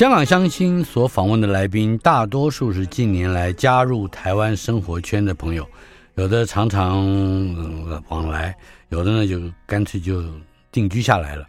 [0.00, 5.68] 香港相亲所访问的来宾，大多数是近年来加入台湾生活圈的朋友，
[6.14, 8.56] 有的常常、嗯、往来，
[8.88, 10.24] 有的呢就干脆就
[10.72, 11.46] 定居下来了。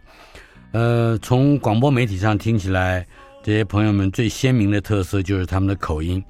[0.72, 3.06] 呃，从广播媒体上听起来，
[3.42, 6.22] 这些朋友们最鲜明的特色就是他们的口音，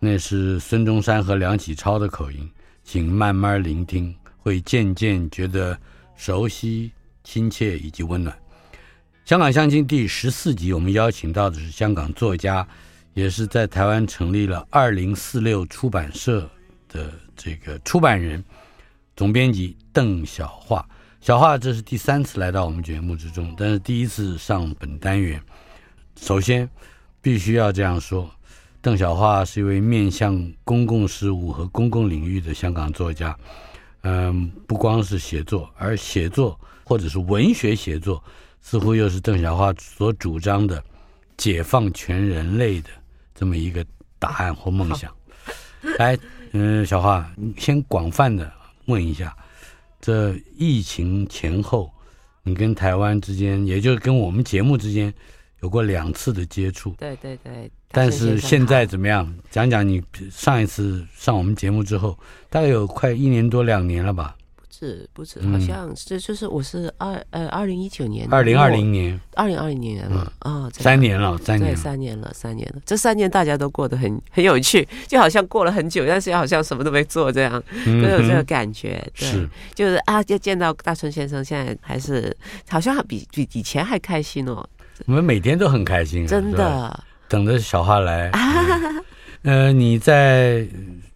[0.00, 2.50] 那是孙中山和梁启超的口音，
[2.82, 5.78] 请慢慢聆听，会渐渐觉得
[6.16, 6.90] 熟悉、
[7.22, 8.36] 亲切以及温暖。
[9.24, 12.66] 香港相亲第十四集，我们邀请到的是香港作家，
[13.14, 16.50] 也是在台湾成立了二零四六出版社
[16.88, 18.44] 的这个出版人、
[19.14, 20.84] 总编辑邓小华。
[21.20, 25.40] 小华这是第三次来到我们节目之中，但是第一次上本单元。
[26.20, 26.68] 首先，
[27.20, 28.28] 必须要这样说，
[28.80, 33.38] 邓小华是一位面向公共事务和公共领域的香港作家。
[34.00, 38.22] 嗯，不光是写作，而写作或者是文学写作。
[38.62, 40.82] 似乎又是邓小华所主张的
[41.36, 42.88] 解放全人类的
[43.34, 43.84] 这么一个
[44.18, 45.14] 答案或梦想。
[45.98, 46.16] 来，
[46.52, 48.50] 嗯，小华，你先广泛的
[48.86, 49.36] 问一下，
[50.00, 51.92] 这疫情前后，
[52.44, 55.12] 你跟台湾之间，也就是跟我们节目之间，
[55.60, 56.94] 有过两次的接触。
[56.98, 57.70] 对对对。
[57.94, 59.30] 但是现在怎么样？
[59.50, 62.16] 讲讲你上一次上我们节目之后，
[62.48, 64.34] 大概有快一年多两年了吧？
[64.82, 72.82] 是不止，好像这就是我是二呃二零一九年，二零二零年，二零二零年了啊，三年了，三年，三年了，三年了。
[72.84, 79.00] 这三年大家都过得很很有趣，就好像过了很久，但是好像什么都没做这样，都有这个感觉。
[79.16, 82.36] 对，就是啊，就见到大春先生，现在还是
[82.68, 84.68] 好像比比以前还开心哦。
[85.06, 88.32] 我们每天都很开心，真的，等着小花来。
[89.42, 90.66] 呃，你在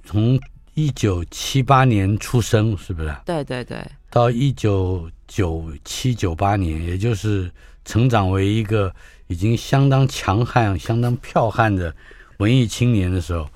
[0.05, 0.39] 从。
[0.77, 3.17] 一九七八年出生，是不是？
[3.25, 3.79] 对对对。
[4.11, 7.51] 到一九九七九八年，也就是
[7.87, 8.95] 成长为一个
[9.27, 11.97] 已经相当强悍、相当剽悍的
[12.37, 13.49] 文艺青年的时候，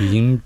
[0.00, 0.40] 已经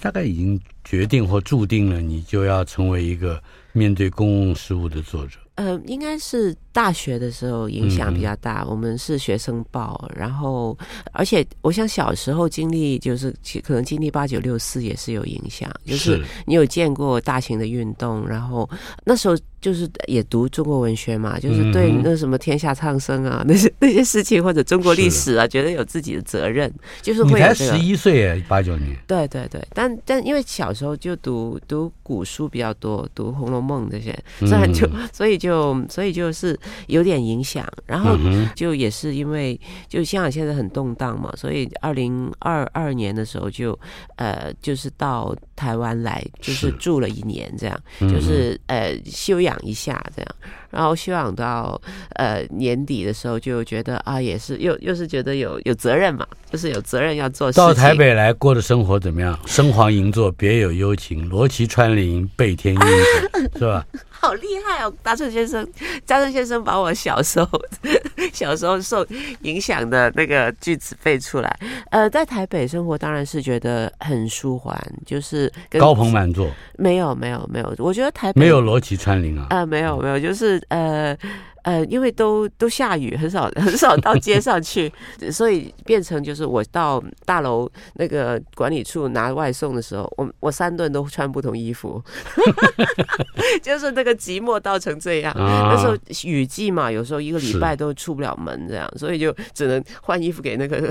[0.00, 3.42] 大概已经决定或注定了，你就要成为一个
[3.72, 5.40] 面对公共事务的作者。
[5.58, 8.62] 呃，应该是大学的时候影响比较大。
[8.62, 10.78] 嗯、我们是学生报，然后
[11.10, 18.70] 而且我想小时候经历就是可能经历八九六四也是有影响，就是你有见过大型的运动，然后
[19.04, 19.36] 那时候。
[19.60, 28.96] 就是也读中国文学嘛，就是对那什么天下苍生啊，那些那些事情或者中国历史啊，觉得有自己的责任，就是会、才十一岁哎，八九年。
[29.08, 37.66] 对对对，但但因为小时候就读读古书比较多，读《红楼梦》这些，所以就所以就所以就是有点影响。
[37.84, 38.16] 然后
[38.54, 43.76] 就也是因为就香港现在很动荡嘛，所以二零二二年的时候就
[44.14, 49.47] 呃就是到台湾来，就是住了一年这样，是就是呃修养。
[49.48, 50.36] 讲一下这样，
[50.70, 51.80] 然后希望到
[52.14, 57.56] 呃年底的时候就觉得啊，也是又又是觉得有有责任嘛，就是有责任要做事。
[57.58, 59.38] 到台北来过的生活怎么样？
[59.46, 63.84] 生黄银座，别有幽情，罗绮穿林，背天阴森，是吧？
[64.20, 65.64] 好厉害哦，大顺先生，
[66.04, 67.48] 大顺先生把我小时候
[68.34, 69.06] 小时候受
[69.42, 71.58] 影响的那个句子背出来。
[71.90, 74.76] 呃，在台北生活当然是觉得很舒缓，
[75.06, 76.50] 就是高朋满座。
[76.76, 79.46] 没有没有没有，我觉得台北没有罗绮穿林啊。
[79.50, 81.16] 呃，没有没有，就是呃。
[81.64, 84.90] 呃，因为都都下雨，很少很少到街 上去，
[85.30, 92.02] 所以变成就是我到大楼那个管理处拿外送的时候，我我三顿都穿不同衣服，
[93.60, 95.34] 就是那个寂寞到成这样。
[95.36, 95.94] 那时候
[96.24, 100.88] 雨季嘛，有时候一个礼拜都出不了门，这样，所以就只能换衣服给那个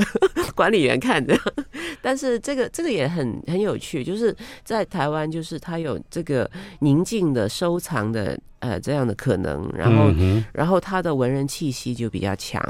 [0.53, 1.41] 管理员看这样。
[2.03, 6.47] 但是这个这个也很很有趣，就是在台湾，就是它有这个
[6.81, 8.37] 宁静的收藏的。
[8.67, 12.61] 呃，这样的可能，然后，嗯、然后他的文人气息就比较强，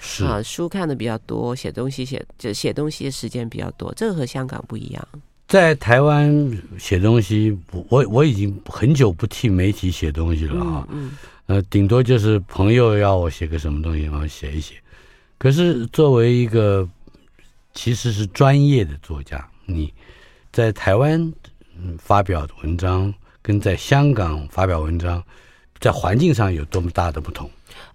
[0.00, 5.08] 是啊，书看的比较多，写东西写就写东西的时间比较多，这个和香港不一样。
[5.48, 7.56] 在台湾写东西，
[7.88, 11.12] 我我已经很久不替媒体写东西了啊，嗯，
[11.46, 14.74] 嗯呃，顶多就是朋友要我写个什么东西，然后写一写。
[15.38, 16.86] 可是作为一个
[17.72, 19.90] 其实是专业的作家，你
[20.52, 21.32] 在台湾
[21.98, 23.14] 发表的文章。
[23.46, 25.22] 跟在香港发表文章，
[25.80, 27.48] 在环境上有多么大的不同？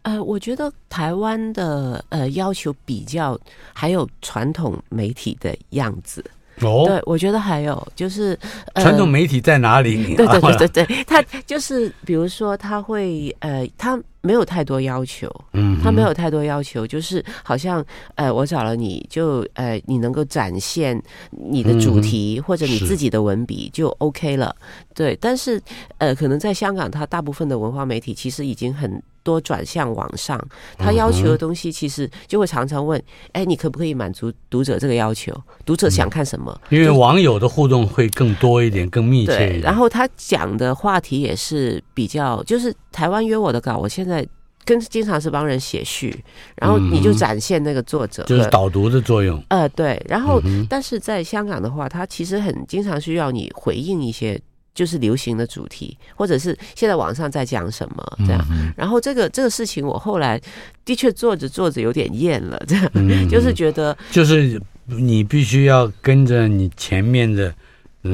[0.03, 3.39] 呃，我觉得台湾的呃要求比较
[3.73, 6.23] 还有传统媒体的样子。
[6.65, 8.37] 哦，对，我觉得还有就是、
[8.73, 10.15] 呃、传统媒体在哪里？
[10.15, 17.83] 对 对对对对，他就是比如说他会呃，他没有太多要求，嗯，他没有太多要求，就是好像
[18.15, 24.55] 呃，我找了你就呃，你能够展现你的主题、嗯、或者你自己的文笔就 OK 了，
[24.93, 25.17] 对。
[25.19, 25.61] 但是
[25.97, 29.01] 呃，可能在香港，他大部分的文化媒体其实已经很。
[29.23, 30.39] 多转向网上，
[30.77, 33.01] 他要求的东西其实就会常常问：
[33.31, 35.33] 哎、嗯，你可不可以满足读者这个要求？
[35.65, 36.59] 读者想看什么？
[36.69, 39.61] 因为网友的互动会更多一点，更密切一点。
[39.61, 44.27] 然后他讲的话题也是比较，就是台湾约我的稿，我现在
[44.65, 46.23] 跟经常是帮人写序，
[46.55, 49.43] 然后你就展现那个作者，就是导读的作用。
[49.49, 50.03] 呃，对。
[50.07, 54.39] 然后，但是在香港的话，他其实很经常需要你回应一些。
[54.73, 58.73] 就是流行的主题，或者是现在网上在讲什么这样。
[58.75, 60.41] 然后这个这个事情，我后来
[60.85, 67.53] 的确做着做着有点厌了，这样就是觉得，就是你必须要跟着你前面的。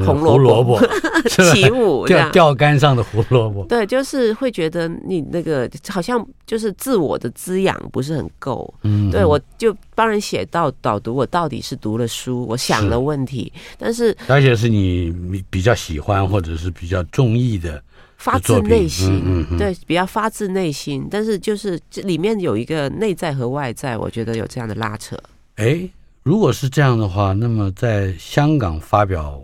[0.04, 0.78] 红萝卜
[1.28, 3.64] 起舞， 钓钓竿上的胡萝卜。
[3.64, 8.72] 对，就是会觉得你那个好像就是自我的滋养不是很够。
[8.82, 15.12] 嗯，对，我就帮人写到导读，我到底是读了书，我想了问题，但是而且是你
[15.48, 17.82] 比较喜欢或者是比较中意的，
[18.18, 21.08] 发自内心，嗯嗯对，比较发自内心。
[21.10, 25.16] 但是就是这里面有一个内在和外在，我觉得有这样的拉扯。
[25.56, 25.88] 哎，
[26.22, 29.40] 如果是这样的话，那么在香港发表。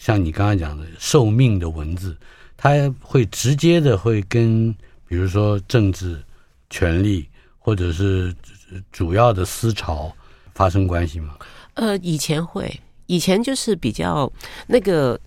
[0.00, 2.16] 像你刚刚讲的受命的文字，
[2.56, 2.70] 它
[3.02, 4.74] 会直接的会跟
[5.06, 6.18] 比如说政治
[6.70, 8.34] 权力或者是
[8.90, 10.10] 主要的思潮
[10.54, 11.36] 发生关系吗？
[11.74, 14.32] 呃，以前会，以前就是比较
[14.66, 15.20] 那个，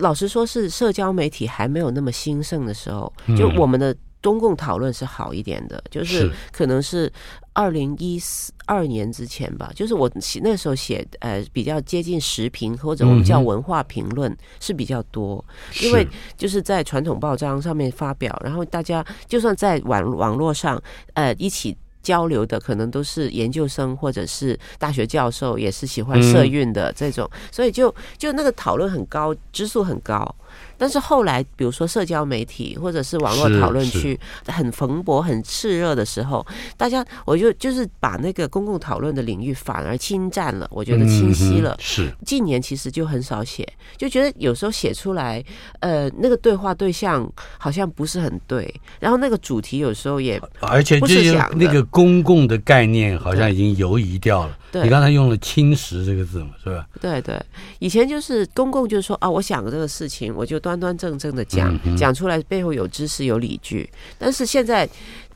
[0.00, 3.96] 老实说是社交媒体还没有那么兴盛的时候，就我们的。
[4.22, 6.30] 公共讨论是好一点的，就是。
[6.52, 7.12] 可能是
[7.52, 8.20] 二零一
[8.64, 15.44] 二年之前吧，就是我写那时候写呃比较接近时评或者我们叫文化评论是比较多，
[15.82, 20.80] 因为就是在传统报章上面发表，然后大家就算在网网络上
[21.14, 30.34] 呃一起交流的，可能都是研究生或者是大学教授，也是喜欢社运的这种，所以就就那个讨论很高，支数很高。
[30.78, 41.76] 但是后来，比如说社交媒体或者是网络讨论区很蓬勃、很炽热的时候，大家我就就是把那个公共讨论的领域反而侵占了，我觉得清晰了。
[41.80, 43.66] 是近年其实就很少写，
[43.96, 45.42] 就觉得有时候写出来，
[45.80, 47.26] 呃，那个对话对象
[47.58, 54.58] 好像不是很对，然后那个主题有时候也而且就是那个公共的概念好像已经游移掉了。
[54.70, 56.86] 对，你刚才用了“侵蚀”这个字嘛，是吧？
[57.00, 57.40] 对对，
[57.78, 60.60] 以前就是公共就是说啊，我想这个事情，我就。
[60.66, 64.88] 端端正正的讲，讲出来背后有知识有理据，但是现在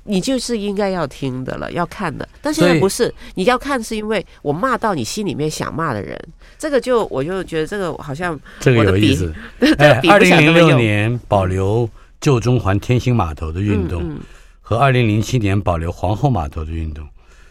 [0.02, 2.28] 你就是应该要听的了，要看的。
[2.42, 6.20] 但现在不是，你要看是因为我骂到你心里面想骂的人，
[6.58, 9.32] 这个就我就觉得这个好像这个有意思。
[9.78, 11.88] 哎，二零零六年保留
[12.20, 14.18] 旧中环天星码头的运动，
[14.60, 17.06] 和二零零七年保留皇后码头的运动，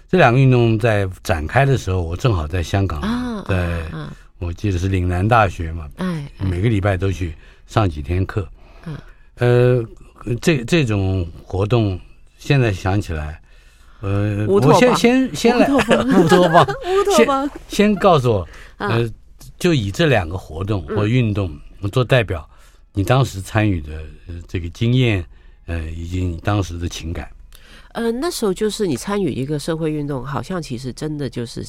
[0.10, 3.02] 这两个运动在展开的时候，我正好在香港，
[3.48, 3.82] 在
[4.40, 7.34] 我记得是岭南大学嘛，哎，每个礼拜都去。
[7.70, 8.50] 上几天课，
[8.88, 8.98] 嗯，
[9.36, 12.00] 呃，这这种活动
[12.40, 13.40] 现在想起来，
[14.02, 15.70] 呃，我先先先来
[16.18, 16.68] 乌托邦，
[17.16, 18.48] 先先告诉我，
[18.78, 19.08] 呃，
[19.60, 21.56] 就以这两个活动或运动
[21.92, 22.44] 做代表，
[22.94, 24.02] 你当时参与的
[24.48, 25.24] 这个经验，
[25.68, 27.30] 呃，以及你当时的情感。
[27.94, 31.66] 呃，那时候就是你参与一个社会运动，好像其实真的就是，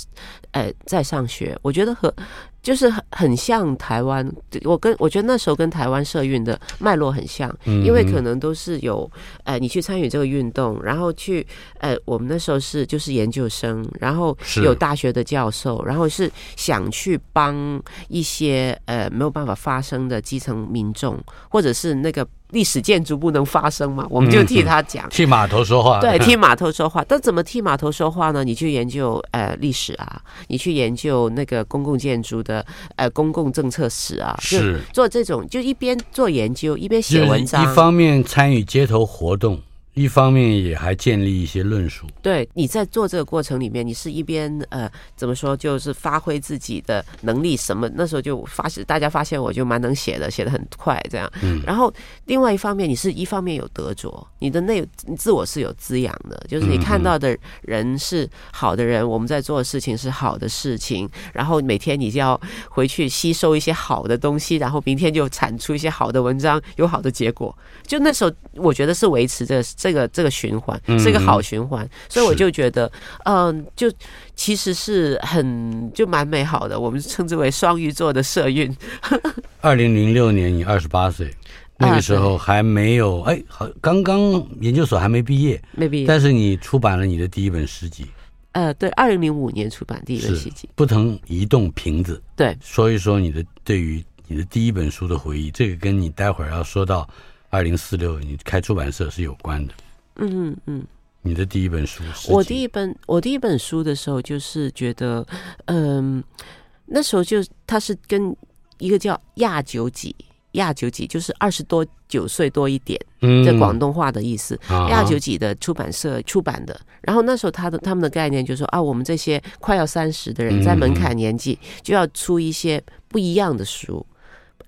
[0.53, 1.59] 呃，在上学。
[1.63, 2.15] 我觉得和
[2.63, 4.31] 就是很很像台湾，
[4.65, 9.11] 我跟我觉得那时候跟台湾社运的脉络很像，因为可能都是有，
[9.45, 11.47] 呃，你去参与这个运动，然后去，
[11.79, 22.27] 呃，我们那时候是就是研究生，然后有大学的教授，然后是想去帮一些呃没有办法发声的基层民众，或者是那个。
[22.51, 26.01] 历史建筑不能发声嘛，我们就替他讲，替码头说话。
[26.01, 27.05] 对，替码头说话。
[27.07, 28.43] 但怎么替码头说话呢？
[28.43, 32.50] 你去研究呃历史啊，你去研究那个公共建筑的
[32.97, 37.63] 呃公共政策史啊，是做这种，就一边做研究一边写文章。
[37.63, 39.61] 一方面参与街头活动，
[40.01, 42.07] 一方面也还建立一些论述。
[42.23, 47.55] 对，你在做这个过程里面，你是一边呃怎么说，就是发挥自己的能力。
[47.55, 51.31] 什么那时候就发现，大家发现我就蛮能写的，写的很快这样。
[51.43, 51.61] 嗯。
[51.67, 51.93] 然后
[52.25, 54.83] 另外一方面，你是一方面有得着，你的内
[55.19, 62.41] 自我是有滋养的，就是你看到的人是好的人，我们在做的事情是好的事情，然后每天你就要
[62.71, 67.55] 回去吸收一些好的东西，然后明天就产出一些好的文章，有好的结果。
[67.87, 72.91] 就那时候，我觉得是维持着这个这个循环，是一个好循环，所以我就觉得，
[73.25, 73.91] 嗯，就
[74.35, 76.79] 其实是很就蛮美好的。
[76.79, 78.75] 我们称之为双鱼座的社运。
[79.61, 81.35] 二零零六年你二十八岁，
[81.77, 84.21] 那个时候还没有哎，好，刚刚
[84.61, 88.07] 研究所还没毕业，没毕业，但是你出版了你的第一本诗集。
[88.53, 92.21] 呃，对，二零零五年出版第一本诗集，不曾移动瓶子。
[92.35, 97.09] 对，说一说你的对于你的第一本书的回忆，这个跟你待会儿要说到
[97.51, 99.75] 二零四六你开出版社是有关的。
[100.17, 100.87] 嗯嗯嗯，
[101.23, 105.27] 你的第一本书，我第一本我第一本书的时候，就是觉得，
[105.67, 106.45] 嗯、呃，
[106.87, 108.35] 那时候就他是跟
[108.79, 110.17] 一个叫亚九几。
[110.55, 114.59] 亚九几就是二十多九岁多一点，这广东话的意思。
[114.69, 124.05] 亚九几的出版社出版的，然后那时候他的他们的概念就是说啊，我们这些快要三十的人，在门槛年纪就要出一些不一样的书，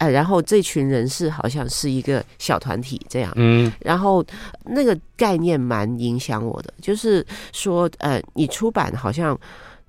[0.02, 4.24] 哎，然后这群人是好像是一个小团体这样，嗯，然后
[4.64, 9.38] 那个概念蛮影响我的，就是说呃，你出版好像。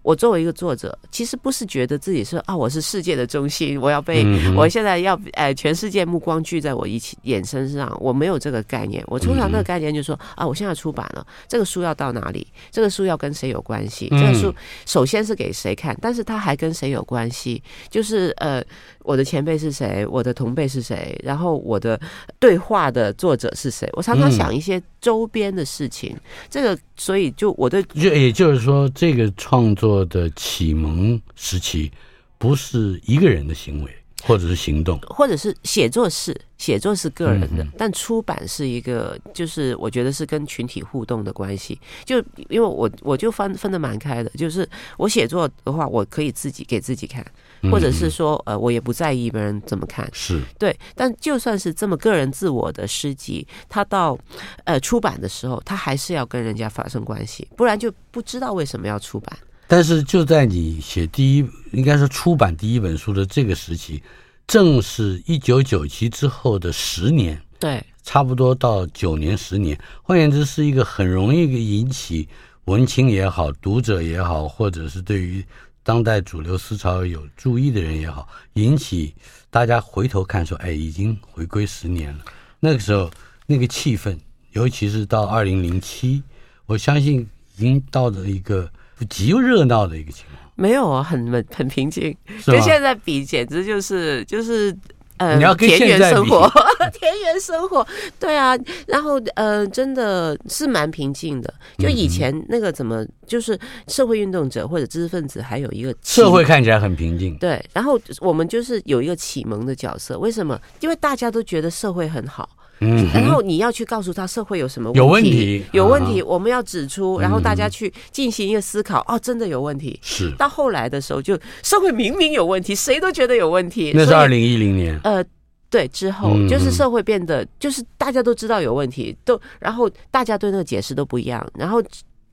[0.04, 9.02] 我作为一个作者，其实不是觉得自己是啊，我是世界的中心，我要被，嗯、我现在要呃，全世界目光聚在我一起眼身上，我没有这个概念。
[9.08, 12.46] 我通常那个概念就是说啊，我现在出版了这个书要到哪里？
[12.70, 14.10] 这个书要跟谁有关系？
[14.10, 14.54] 这个书
[14.86, 15.98] 首先是给谁看？
[16.02, 17.64] 但是它还跟谁有关系？
[17.90, 18.62] 就是呃。
[19.04, 20.06] 我的前辈是谁？
[20.08, 21.20] 我的同辈是谁？
[21.24, 22.00] 然后我的
[22.40, 23.90] 对话的作者是谁？
[23.94, 26.12] 我常常想一些周边的事情。
[26.16, 31.92] 嗯、这个，所以就我的，就也就是说，这个创作的启蒙时期
[32.38, 33.92] 不是一个人的行为。
[34.26, 41.78] 或者是行动，或者是写作是写作是个人的，但出版是一个，就是我觉得是跟群体互动的关系。
[42.06, 47.22] 就因为我我就分分的蛮开的，就是我写作的话，我可以自己给自己看，
[47.72, 50.78] 或者是说呃，我也不在意别人怎么看，是对。
[50.96, 54.18] 但就算是这么个人自我的诗集，他到
[54.66, 59.38] 呃出版的时候，他还是要跟人家发生关系，不然就不知道为什么要出版。
[59.68, 64.04] 但是就在你写第一，应该是出版第一本书的这个时期，
[64.46, 69.80] 正是一九九七之后的十年，对，差不多到九年十年。
[70.02, 72.28] 换言之，是一个很容易引起
[72.66, 75.44] 文青也好、读者也好，或者是对于
[75.84, 79.14] 当代主流思潮有注意的人也好，引起
[79.50, 82.26] 大家回头看说：“哎，已经回归十年了。”
[82.60, 83.12] 那个时候
[83.46, 84.18] 那个气氛，
[84.54, 86.24] 尤其是到二零零七，
[86.66, 88.70] 我相信已经到了一个。
[89.10, 94.74] 极热闹的一个情况，没有啊，很很很平静，跟现在比简直就是就是
[95.18, 96.52] 呃，你要跟田园生活，
[97.00, 97.86] 田园生活，
[98.20, 101.54] 对啊，然后呃，真的是蛮平静的。
[101.78, 107.64] 就以前那个怎么，就是社会运动者或者知识分子，还有一个社会看起来很平静，对。
[107.74, 110.60] 然后我们就是有一个启蒙的角色，为什么？
[110.80, 112.50] 因为大家都觉得社会很好。
[112.80, 119.00] 嗯，然后你要去告诉他社会有什么问题，有问题，有问题，我们要指出，然后大家去进行一个思考。
[119.08, 119.98] 哦，真的有问题。
[120.02, 120.34] 是。
[120.38, 123.94] 到后来的时候，就社会明明有问题， 谁都觉得有问题。
[123.96, 125.00] 那是二零一零年。
[125.04, 125.24] 呃，
[125.70, 131.82] 对，之后就是社会变得，就是大家都知道有问题，都然后大家对那个解释都不一样，然后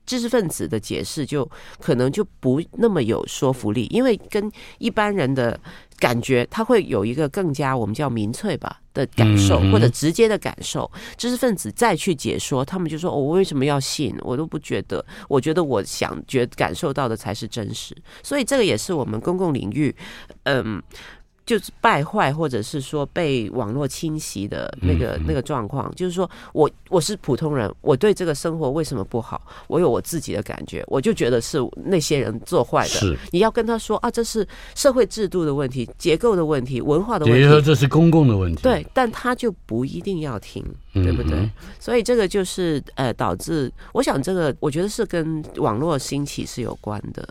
[0.05, 5.57] 知识分子的解释就可能就不那么有说服力，因为跟一般人的。
[6.01, 10.89] 感觉他会有一个更加我们叫民粹吧的感受，或者直接的感受。
[11.15, 14.13] 知识分子再去解说，他们就说：“我为什么要信？
[14.21, 15.05] 我都不觉得。
[15.29, 19.95] 我觉得我想觉感受到的才是真实。”所以这个也是我们公共领域，
[20.43, 20.81] 嗯。
[21.45, 29.41] 就是败坏，或者是说被网络侵袭的那个那个状况，就是说我我是普通人，我对这个生活为什么不好？
[29.67, 32.89] 我有我自己的感觉，我就觉得是那些人做坏的。
[32.89, 37.39] 是你要跟他说啊，这是社会制度的问题、结构的问题、文化的问题。
[37.39, 38.61] 也就是说这是公共的问题。
[38.61, 41.49] 对，但他就不一定要听，对不对？
[41.79, 47.27] 所以这个就是呃，导致我想这个，我觉得是跟网络兴起是有关的。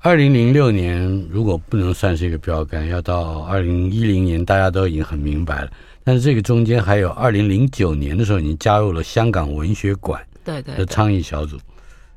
[0.00, 5.70] 二零零六年如果不能算是一个标杆，要到二零一零年，大家都已经很明白了。
[6.04, 11.58] 但是这个中间还有二零零九年的时候，你加入了香港文学馆对对的倡议小组。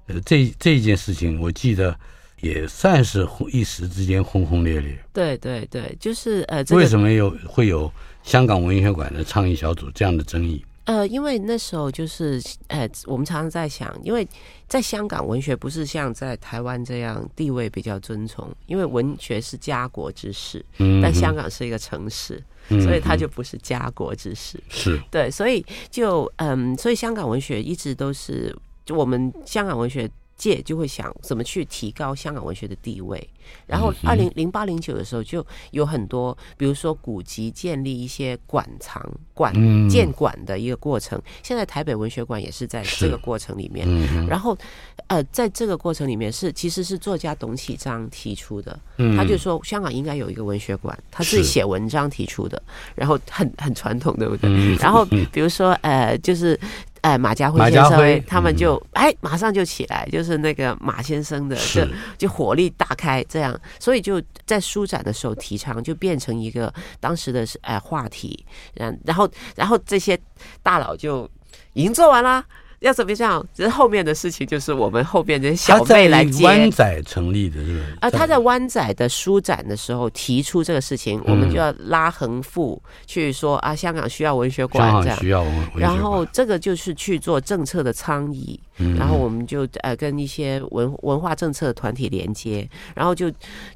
[0.05, 1.95] 呃，这这件事情我记得
[2.41, 4.95] 也算是一时之间轰轰烈烈。
[5.11, 10.63] 对对对，就是呃，这个、为什么有会有香港文学馆的倡议小组这样的争议？
[10.85, 14.27] 呃，因为那时候就是呃，我们常常在想，因为
[14.67, 30.09] 在香港文学不是像在台湾这样地位比较尊崇，因为文学是家国之事，嗯，但香港是一个城市，嗯，所以它就不是家国之事，是对，所以就嗯，所以香港文学一直都是就我们香港文学。
[30.41, 33.29] 界就会想怎么去提高香港文学的地位，
[33.67, 38.99] 然后二零零八零九的时候就有很多，比如说古籍建立一些馆藏
[39.35, 39.53] 馆
[39.87, 41.21] 建馆的一个过程。
[41.43, 43.87] 现在台北文学馆也是在这个过程里面。
[44.25, 44.57] 然后
[45.05, 48.79] 呃，在这个过程里面是其实是作家董启章提出的，
[49.15, 52.59] 他就说香港应该有一个文学馆，他自己写文章提出的，
[52.95, 54.75] 然后很很传统，对不对？
[54.77, 56.59] 然后比如说呃，就是。
[57.01, 61.85] 哎，马家辉先生，他们就哎，马上就起来，就是那个马先生的，就
[62.17, 70.19] 就火力大开，这样，所以就在书展的时候提倡，就变成一个当时的哎话题，然然后然后这些
[70.61, 71.29] 大佬就
[71.73, 72.43] 已经做完了。
[72.81, 73.45] 要怎么样？
[73.53, 76.43] 只是后面的事情，就是我们后边的小妹来接。
[76.43, 85.51] 湾仔成立的是啊，他在湾仔的书展的时候提出这个事情，我们就要拉横幅去说啊，香港需要文学馆，这样需要文。
[85.75, 88.59] 然后这个就是去做政策的倡议。
[88.97, 93.31] 然后我们就呃跟一些文文化政策团体连接，然后就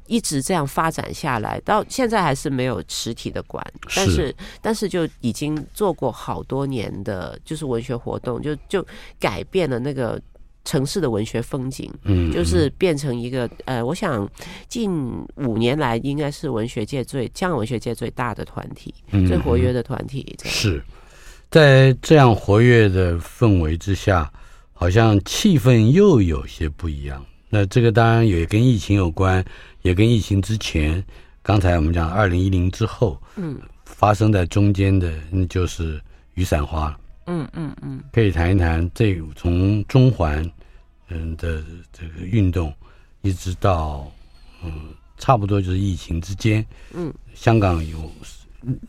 [0.06, 4.34] 一直这样发展下来，到现在还是没有实体的馆，但是。
[4.60, 8.84] 但是就已经做过好多年的，就是文学活动，就就
[9.18, 10.20] 改变了那个
[10.64, 14.28] 城市的文学风景，嗯，就是变成一个呃，我想
[14.68, 14.90] 近
[15.36, 18.92] 五年来应该是文学界最香港文学界最大的团体，
[19.28, 20.82] 最活跃的团体，是。
[21.48, 24.30] 在这样活跃的氛围之下。
[24.78, 27.24] 好像气氛又有些不一样。
[27.48, 29.42] 那这个当然也跟疫情有关，
[29.80, 31.02] 也跟疫情之前，
[31.42, 35.98] 刚才我们讲二零一零之后，嗯，发生在中间的，那就是
[36.34, 36.94] 雨伞花。
[37.24, 40.48] 嗯嗯嗯，可以谈一谈这从中环
[41.08, 42.72] 嗯的这个运动，
[43.22, 44.06] 一直到
[44.62, 48.12] 嗯差不多就是疫情之间，嗯，香港有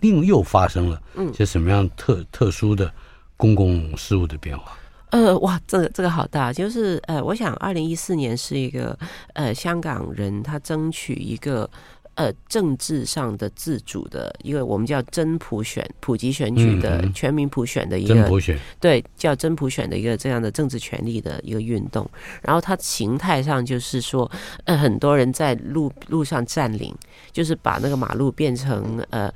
[0.02, 2.94] 另又发生了嗯些什么样特特殊的
[3.38, 4.77] 公共事务的变化？
[5.10, 8.98] 呃，哇，这个这个好大，就是呃，我想二零一四年是一个
[9.34, 11.70] 呃香港人他争取一个
[12.16, 22.06] 呃政治上的自主的一个我们叫真普选、普及选举的全民普选的一个真普选，对，叫真普选的一个这样的政治权利的一个运动。
[22.42, 24.30] 然后它形态上就是说，
[24.66, 26.94] 呃，很多人在路路上占领，
[27.32, 29.34] 就是把那个马路变成呃。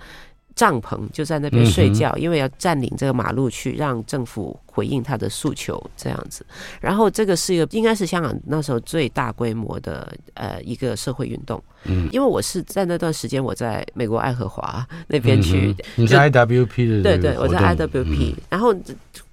[0.56, 6.46] 帐篷就在那边睡觉，因为要占领这个马路去让政府回应他的诉求，这样子。
[6.80, 11.62] 然后这个是一个应该是香港那时候最大规模的呃一个社会运动。
[11.86, 18.76] 嗯，因为我是在那段时间我在美国爱荷华那边去，你在 IWP 的对对，我在 IWP，然后。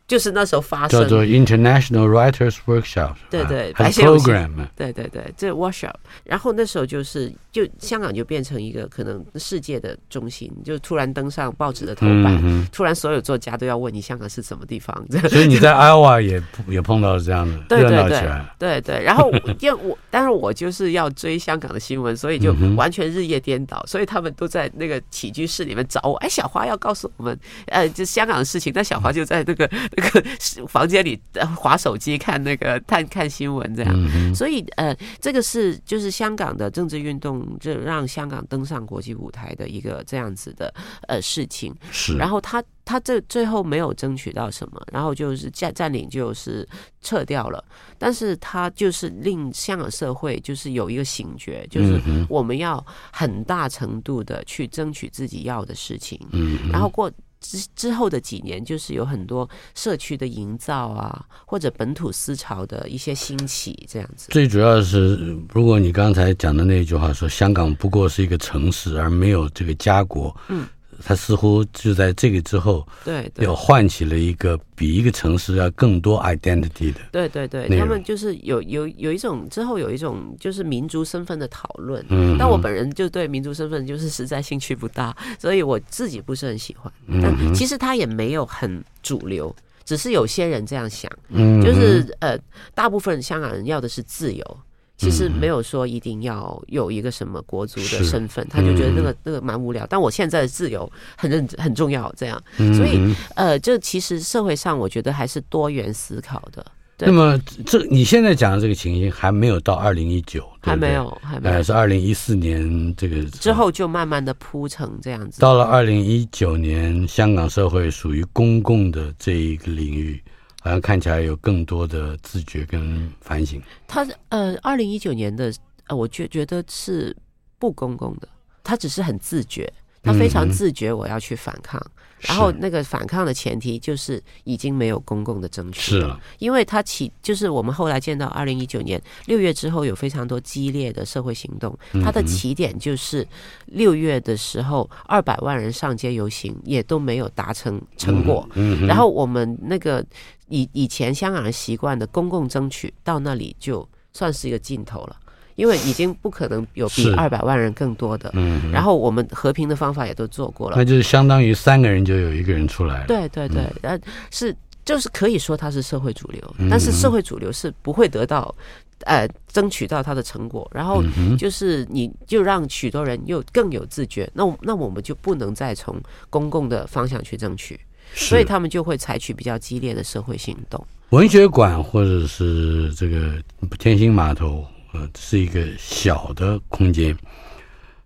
[0.09, 5.93] 就是那时候发生，叫做 International Writers Workshop，对对，还是 program，对对对，这 workshop。
[6.25, 15.07] 然后那时候就是，就香港就变成一个可能世界的中心，就突然登上报纸的头版，突然所有作家都要问你香港是什么地方。
[15.29, 19.03] 所以你在 Iowa 也也碰到了这样的热闹起来，对对。
[19.03, 26.15] 然后因为我，但是我就是要追香港的新闻，所以就完全日夜颠倒，所以他们都在那个起居室里面找我。
[26.17, 28.73] 哎，小花要告诉我们，呃，就香港的事情。
[28.75, 29.69] 但小花就在那个。
[29.99, 30.23] 那个
[30.69, 31.21] 房间里
[31.57, 40.73] 划手机看那个看看新闻这样，所以呃，这个是就是香港的政治运动，这让香港登上国际舞台的一个这样子的
[41.09, 41.75] 呃事情。
[41.91, 46.67] 是，然后他他这最后没有争取到什么，然后就是占占领就是
[47.01, 47.65] 撤掉了，
[47.99, 56.21] 但是他就是令香港社会就是有一个醒觉，就是我们要很大程度的去争取自己要的事情。
[56.33, 57.11] 嗯，然后过。
[57.41, 64.29] 之之后的几年，就是有很多社区的营造啊，或者本土思潮的一些兴起，这样子。
[64.31, 65.17] 最主要是，
[65.53, 70.37] 如果你刚才讲的那句话说，香港不过是一个城市，而没有这个家国。
[70.49, 70.67] 嗯。
[71.05, 77.01] 他似乎就在这个之后，对，又唤起了一个比一个城市要更多 identity 的。
[77.13, 82.05] 对对对，他们就是有有有一种之后有一种就是民族身份的讨论。
[82.09, 86.93] 嗯，但我本人就对民族身份就是实在兴趣不大，所以我自己不是很喜欢。
[87.23, 91.11] 但其实他也没有很主流，只是有些人这样想。
[91.29, 92.39] 嗯，就是呃，
[92.75, 94.59] 大部分香港人要的是自由。
[94.99, 99.87] 其实没有说一定要有一个什么国族的身份，他就觉得那个那个蛮无聊。
[99.89, 102.43] 但我现在的自由很认很重要，这样。
[102.57, 106.67] 所以呃，这其实社会上我觉得还是多元思考的。
[107.01, 115.41] 那么这你现在讲的这个情形还没有到二零一九，还没有，还没有，呃，是二零一四年这个之后就慢慢的铺成这样子。
[115.41, 120.21] 到了二零一九年，香港社会属于公共的这一个领域，
[120.69, 123.59] 好像看起来有更多的自觉跟反省。
[123.87, 125.51] 他呃，二零一九年的
[125.87, 127.17] 呃，我觉觉得是
[127.59, 128.29] 不公共的，
[128.63, 129.73] 他只是很自觉。
[130.03, 143.27] 他非常自觉，我要去反抗，嗯、然后那个反抗的前提就是已经没有公共的争取了，因为他起就是我们后来见到二零一九年六月之后有非常多激烈的社会行动，它的起点就是
[143.67, 148.49] 六月的时候二百万人上街游行也都没有达成成果，
[148.87, 150.05] 然后我们那个
[150.49, 155.17] 以以前香港人习惯的公共争取到那里就算是一个尽头了。
[155.59, 163.99] 因为已经不可能有比二百万人更多的，嗯，然后我们和平的方法也都做过了，那就是相当于三个人就有一个人出来了，对对对，呃，
[164.31, 166.41] 是就是可以说他是社会主流，
[166.71, 168.55] 但是社会主流是不会得到
[169.01, 171.03] 呃争取到他的成果，然后
[171.37, 177.77] 就是你就让许多人又更有自觉，那那我们就不能再从公共的方向去争取，
[178.15, 183.33] 所以他们就会采取比较激烈的社会行动，文学馆或者是这个
[183.81, 184.65] 天星码头。
[184.93, 187.17] 呃，是一个小的空间，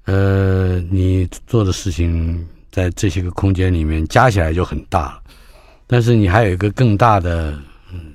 [0.04, 5.22] 呃，你做的事情在这些个空间里面加起来就很大了，
[5.86, 7.56] 但是你还有一个更大的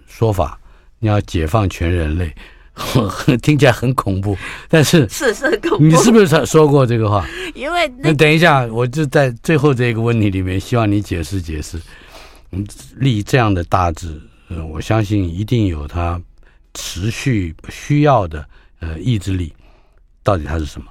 [0.05, 0.59] 说法，
[0.99, 2.33] 你要解放全人类，
[3.41, 7.25] 听起来很恐怖，但是是是很恐怖，你是不是说过这个话？
[7.55, 11.79] 因为那等一下，我就在最后这个问题里面，希望你解释解释，
[12.51, 12.65] 嗯，
[12.97, 16.21] 立这样的大志，呃，我相信一定有它
[16.73, 18.47] 持续需要的。
[18.79, 19.51] 呃，意志力
[20.21, 20.85] 到底它是什么？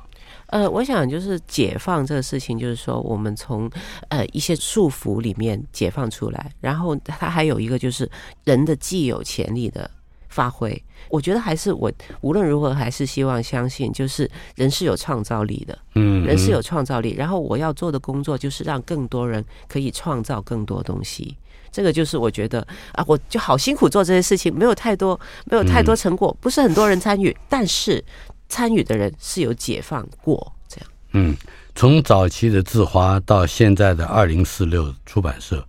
[0.46, 3.70] 呃，我想就是解放这个事情，就是说我们从
[4.08, 8.10] 呃一些束缚里面解放出来，然后它还有一个就是
[8.42, 9.88] 人的既有潜力的
[10.28, 10.82] 发挥。
[11.10, 17.14] 我觉得还是我无论如何还是希望相信，就是人是有创造力的，嗯，人是有创造力。
[17.14, 21.36] 然后我要做的工作就是让更多人可以创造更多东西。
[21.76, 28.02] 这个就是我觉得啊，我就好辛苦做这些事情，没有太多，没有太多成果，不是很多人参与，但是
[28.48, 30.88] 参与的人是有解放过这样。
[31.12, 31.36] 嗯，
[31.74, 35.62] 从早期的字花到现在的二零四六出版社，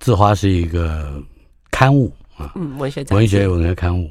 [0.00, 1.22] 字花是一个
[1.70, 4.10] 刊物啊，嗯，文学文学文学刊物，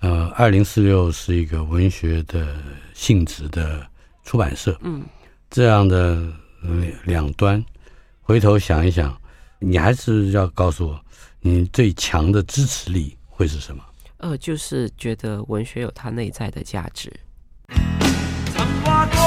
[0.00, 2.56] 呃，二零四六是一个文学的
[2.94, 3.86] 性质的
[4.24, 5.02] 出版社，嗯，
[5.50, 6.26] 这样的
[7.04, 7.62] 两端，
[8.22, 9.14] 回头想一想。
[9.62, 10.98] 你还是要告诉我，
[11.40, 13.84] 你最强的支持力会是什么？
[14.16, 17.12] 呃，就是觉得文学有它内在的价值。
[17.68, 19.20] 曾话过，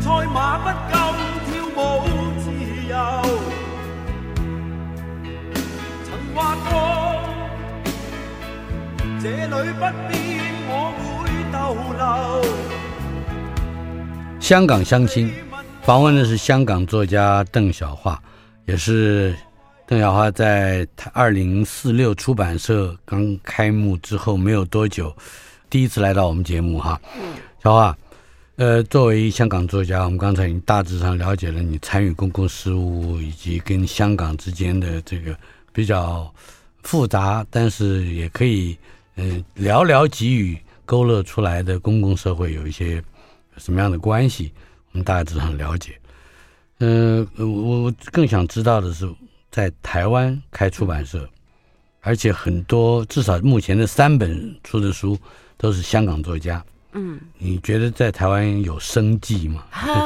[0.00, 2.06] 赛马不禁跳舞
[2.40, 2.50] 自
[2.88, 2.94] 由。
[6.04, 6.74] 曾话过，
[9.22, 9.78] 这里不
[10.08, 10.12] 变，
[10.66, 11.00] 我会
[11.52, 11.56] 逗
[11.94, 12.02] 留。
[14.40, 15.32] 香港相亲。
[15.84, 18.18] 访问的是香港作家邓小华，
[18.64, 19.36] 也是
[19.86, 25.14] 邓小华在二零四六出版社刚开幕之后没有多久，
[25.68, 26.98] 第一次来到我们节目哈。
[27.62, 27.98] 小华，
[28.56, 35.36] 呃，作为香港作家，我们刚才已经大致上了解了你参与公共事务以及跟香港之间的这个
[35.70, 36.32] 比较
[36.82, 38.74] 复杂，但是也可以
[39.16, 43.04] 嗯寥寥几语勾勒出来的公共社会有一些
[43.58, 44.50] 什么样的关系。
[44.94, 45.98] 我们大家都很了解，
[46.78, 49.12] 嗯、呃，我我更想知道的是，
[49.50, 51.28] 在台湾开出版社，
[52.00, 55.18] 而且很多至少目前的三本出的书
[55.56, 59.64] 都是香港作家，嗯，你觉得在台湾有生计吗？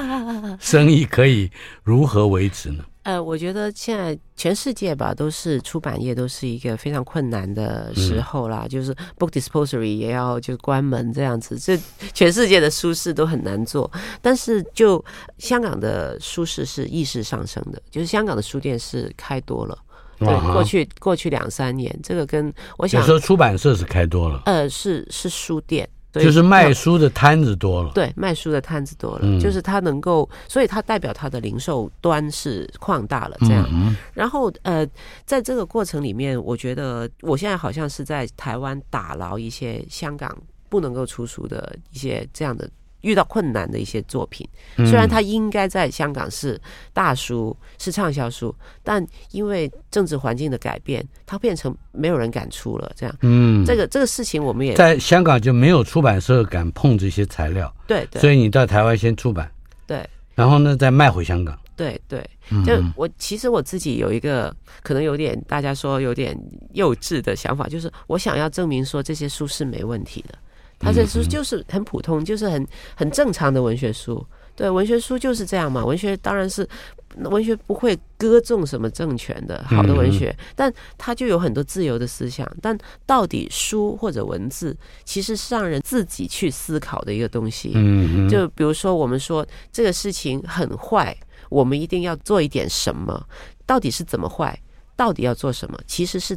[0.58, 1.50] 生意可以
[1.84, 2.82] 如何维持呢？
[3.08, 11.80] 呃，我觉得现在全世界吧，都是出版业都是一个非常困难的时候啦，嗯、就是 book disposary 也要就是关门这样子，这
[12.12, 13.90] 全世界的书市都很难做。
[14.20, 15.02] 但是就
[15.38, 19.78] 香港的书市是意识上升的，就是香港的书店是开多了。
[20.18, 25.88] 对，过去过去两三年，这个跟我想说出版社是开多了，呃，是是书店。
[26.12, 33.68] 就是卖书的摊子多了，对，卖书的摊子多了，嗯、就是它能够，所以它代表它的零售端是扩大了，这样。
[33.70, 34.86] 嗯、然后呃，
[35.24, 40.36] 在这个过程里面，我觉得我现在好像是在台湾打捞一些香港
[40.68, 42.68] 不能够出书的一些这样的。
[43.02, 46.60] 遇到困难的一些作品，虽然他应该在香港是
[46.92, 52.90] 大书、是畅销书，但因为政治环境的改变，它变成没有人敢出了。
[52.96, 57.72] 这样，嗯，这个这个事情我们也在香港就没有出版社敢碰这些材料。
[57.86, 59.50] 对，对，所以你到台湾先出版，
[59.86, 61.58] 对，然后呢再卖回香港。
[61.76, 62.28] 对对，
[62.66, 66.36] 就我其实我自己有一个可能有点大家说有点
[66.72, 70.34] 幼稚的想法，就是我想要证明说这些书是没问题的，
[70.78, 74.24] 他这书就是很普通，就是很很正常的文学书。
[74.54, 75.84] 对，文学书就是这样嘛。
[75.84, 76.68] 文学当然是
[77.16, 82.44] 文学不会歌颂什么政权的，好的文学，但它就有很多自由的思想。
[82.60, 87.72] 但到底书或者文字，其实是让人自己去思考的一个东西。
[87.76, 91.16] 嗯，就比如说我们说这个事情很坏，
[91.50, 93.24] 我们一定要做一点什么，
[93.64, 94.60] 到底是怎么坏，
[94.96, 96.36] 到底要做什么，其实是。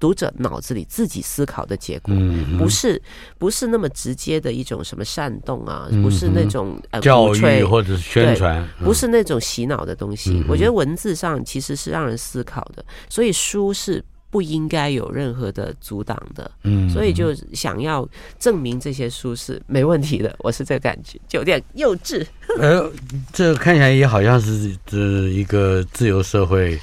[0.00, 2.12] 读者脑子里自己思考的结果，
[2.58, 3.00] 不是
[3.38, 10.42] 不是那么直接的一种什么煽动啊，不是那种呃教育或者是宣传，不是那种洗脑的东西。
[10.48, 16.50] 我觉得文字上其实是让人思考的，所以书是不应该有任何的阻挡的。
[16.64, 18.08] 嗯，所以就想要
[18.38, 22.24] 证明这些书是没问题的，我是这个感觉，就有点幼稚。
[22.58, 22.90] 呃，
[23.34, 24.96] 这看起来也好像是这
[25.28, 26.80] 一个自由社会。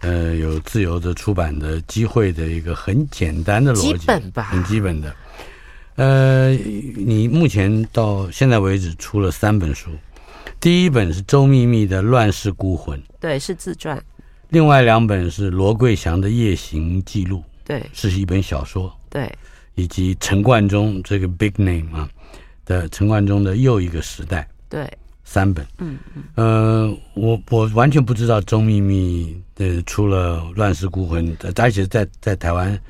[0.00, 5.14] 呃，有自由的出版的机会的一个很简单的逻辑，基本吧，很基本的。
[5.96, 9.90] 呃，你目前到现在为止出了三本书，
[10.60, 13.98] 第一本是周秘密的《乱世孤魂》，对，是自传；
[14.50, 19.28] 另外两本是罗桂祥的《夜行记录》，对，是一本小说，对，
[19.74, 22.08] 以及陈冠中这个 big name 啊
[22.64, 24.88] 的陈冠中的又一个时代，对。
[25.30, 32.80] 三本，嗯嗯，呃，我我完全不知道周秘密的出了《乱世孤魂》，而且在在台湾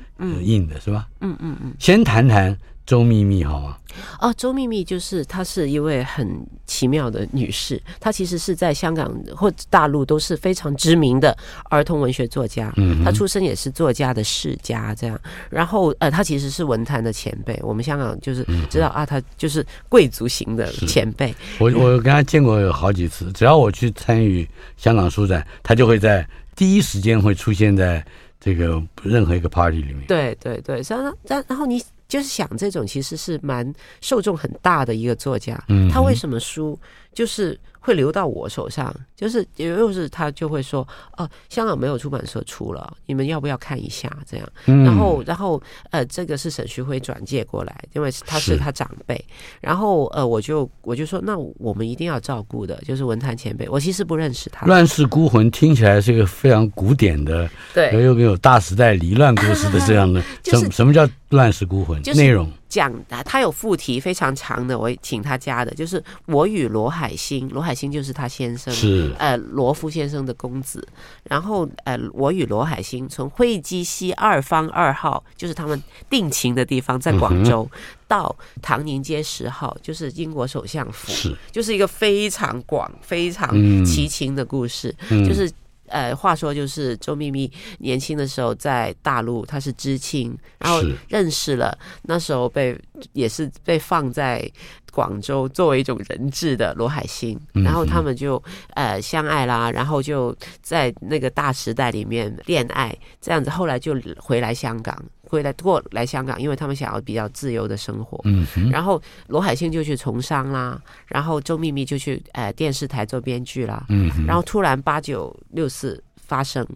[0.41, 1.05] 印的是吧？
[1.19, 2.57] 嗯嗯嗯，先谈谈。
[2.89, 3.77] 周秘密好吗？
[4.19, 6.27] 哦，周秘密就是她是一位很
[6.65, 12.73] 奇妙的女士，她其实是在香港或大陆都是非常知名的儿童文学作家。
[12.77, 15.21] 嗯，她出身也是作家的世家，这样。
[15.51, 21.31] 然后呃，她其实是文坛的前辈，我们香港就是知道啊，她就是贵族型的前辈。
[21.59, 28.03] 我我跟她见过有好几次，只要我去参与香港书展，她就会在第一时间会出现在
[28.39, 30.07] 这个任何一个 party 里面。
[30.07, 31.79] 对对对，然后然然后你。
[32.09, 36.77] 就是想这种其实是蛮受众很大的一个作家，他为什么书
[37.13, 38.93] 就是会流到我手上？
[39.15, 44.09] 就是又是他就会说哦，香港没有出版社出了，你们要不要看一下？
[44.25, 44.49] 这样，
[44.85, 49.21] 然后然后呃，这个是沈旭辉转借过来，因为他是他长辈，
[49.59, 53.67] 然后呃，我就我就说那我们一定要照顾的，就是文坛前辈。
[53.67, 54.65] 我其实不认识他。
[54.65, 61.07] 乱世孤魂听起来是一个非常古典的，对，又有大时代离乱故事的这样的， 什什么叫？
[61.29, 69.11] 乱世孤魂，内容讲的，他有附题非常长的，我请他加的，就是我与罗海星，罗海星就是他先生，是。
[69.17, 70.87] 呃罗夫先生的公子，
[71.23, 81.35] 然后呃我与罗海星从会稽西二方二号，就是他们定情的地方，在广州，嗯、到唐宁街十号，就是英国首相府，是。
[81.51, 83.49] 就是一个非常广、非常
[83.83, 85.51] 奇情的故事，嗯、就是。
[85.89, 92.77] 呃，话说就是周秘密年轻的时候在大陆，他是知青，然后认识了那时候被
[93.13, 94.49] 也是被放在
[94.91, 98.41] 广州作为一种人质的罗海星，然后他们就
[98.75, 104.97] 呃相爱啦，然后就在那个大时代里面恋爱，这样子，后来就回来香港。
[105.29, 108.19] 回来过来香港，因为他们想要比较自由的生活。
[108.23, 113.85] 嗯，然后罗海星就去从商啦，然后周秘密就去呃电视台做编剧啦。
[113.89, 116.67] 嗯，然后突然八九六四发生，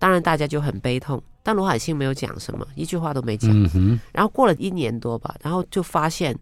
[0.00, 3.50] 当然大家就很悲痛，但罗海星没有讲什么，一句话都没讲。
[3.74, 6.38] 嗯，然后过了一年多吧，然后就发现。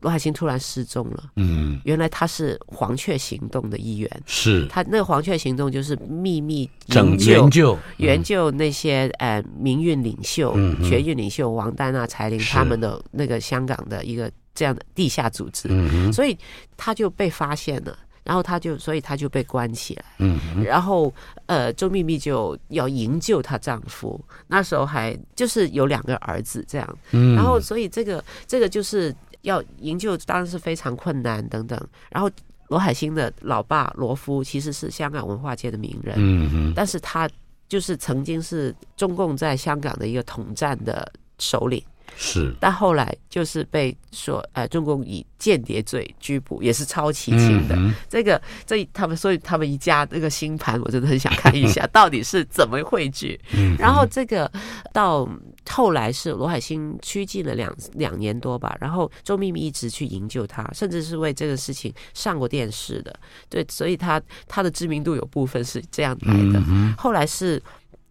[0.00, 1.24] 罗海星突然失踪了。
[1.36, 4.10] 嗯，原来他是黄雀行动的一员。
[4.24, 15.68] 是，他那个黄雀行动就是秘密拯救、援救、那些呃民运领袖、学运领袖王丹啊、柴玲他们的那个香港的一个这样的地下组织。
[15.70, 16.36] 嗯，所以
[16.74, 20.04] 他就被发现了，然后他就所以他就被关起来。
[20.18, 21.12] 嗯，然后
[21.46, 26.98] 呃，周秘密就要营救她丈夫，那时候还就是有两个儿子这样。
[27.12, 29.14] 嗯，然后所以这个这个就是。
[29.42, 31.76] 要营救当然是非常困难等等，
[32.10, 32.30] 然后
[32.68, 37.28] 罗海星的老爸罗夫其实是香港文化界的名人，嗯嗯，但是他
[37.68, 41.82] 就是曾经是中共在香港的一个统战的首领。
[42.16, 47.74] 是，但后来就是被说，呃，中共以间谍罪拘捕，也是超奇情的。
[47.76, 53.40] 嗯、这个，这他们所以他们一家那个星盘，我真的很想看一下， 到底是怎么汇聚。
[53.54, 54.50] 嗯、然后这个
[54.92, 55.28] 到
[55.68, 63.14] 后来是罗海星拘禁了两两年多吧，然后周秘密一直去营救他，甚至是为这个事情上过电视的。
[63.48, 66.62] 对，所以他他的知名度有部分是这样来的。
[66.68, 67.62] 嗯、后来是。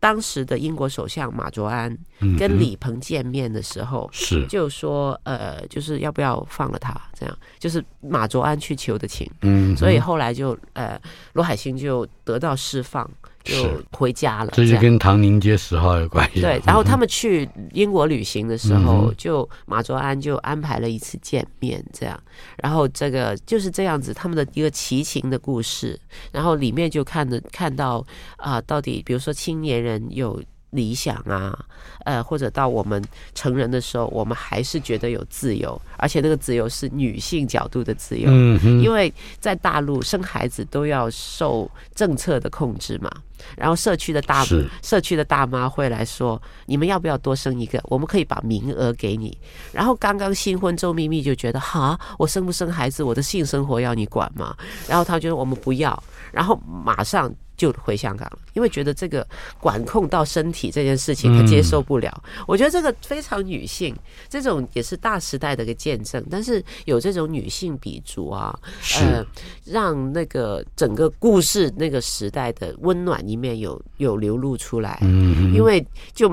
[0.01, 1.95] 当时的英国首相马卓安
[2.37, 6.99] 跟李鹏见面的时候，是就说呃，就是要不要放了他？
[7.13, 9.29] 这样就是马卓安去求的情。
[9.41, 10.99] 嗯，所以后来就呃，
[11.33, 13.09] 罗海星就得到释放。
[13.43, 16.41] 就回家了，这就跟唐宁街十号有关系。
[16.41, 22.17] 对，然后他们去英国旅行的时候，就马卓安就安排了一次见面，这样。
[22.57, 25.99] 然后这个就是这样子，他们的一个奇情的故事。
[26.31, 28.05] 然后里面就看的看到
[28.37, 30.41] 啊，到底比如说青年人有。
[30.71, 31.57] 理想啊，
[32.05, 33.01] 呃，或者到我们
[33.35, 38.29] 成人的时候，我们还是觉得有自由，而且那个自由是女性角度的自由。
[38.31, 43.11] 嗯哼，因为在大陆生孩子都要受政策的控制嘛，
[43.57, 44.45] 然后社区的大
[44.81, 47.79] 社区的大妈会来说，你们要不要多生一个？
[47.83, 49.37] 我们可以把名额给你。
[49.71, 54.55] 然后刚刚新婚周秘密就觉得，哈，我生不生孩子，我的性生活要你管吗？
[54.87, 57.29] 然后他觉得我们不要，然后马上。
[57.61, 59.27] 就回香港了，因为觉得这个
[59.59, 62.11] 管控到身体这件事情他接受不了。
[62.25, 63.95] 嗯、我觉得这个非常女性，
[64.27, 66.25] 这种也是大时代的一个见证。
[66.31, 68.57] 但是有这种女性笔触啊，
[68.99, 69.23] 呃，
[69.63, 74.97] 让那个整个故事那个时代的温暖一面有有流露出来。
[75.03, 76.27] 嗯，因为就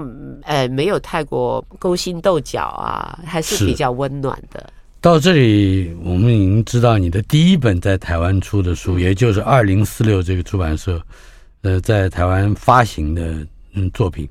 [0.44, 4.72] 呃没有太过勾心斗角啊，还是比较温暖的。
[5.00, 11.00] 到这里，我们已经知道你的第一本在台湾出的书，也就是二零四六这个出版社，
[11.62, 14.28] 呃，在台湾发行的嗯作品，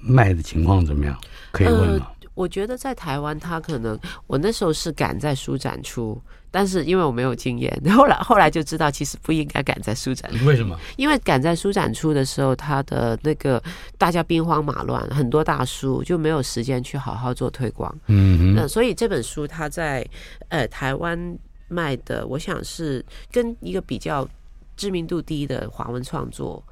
[0.00, 1.18] 卖的情况怎么样？
[1.52, 2.06] 可以问吗？
[2.19, 6.18] 呃我觉得在台湾，他可能我那时候是赶在书展出，
[6.50, 10.46] 但是因为我没有经验， 后来后来就知道其实不应该赶在书展出。
[10.46, 10.74] 为什么？
[10.96, 13.62] 因为赶在书展出的时候，他的那个
[13.98, 17.94] 大家兵荒马乱，很多大书就没有时间去好好做推广。
[18.06, 20.02] 嗯，那所以这本书它在
[20.48, 24.26] 呃台湾卖的，我想是跟一个比较
[24.78, 26.64] 知名度低的华文创作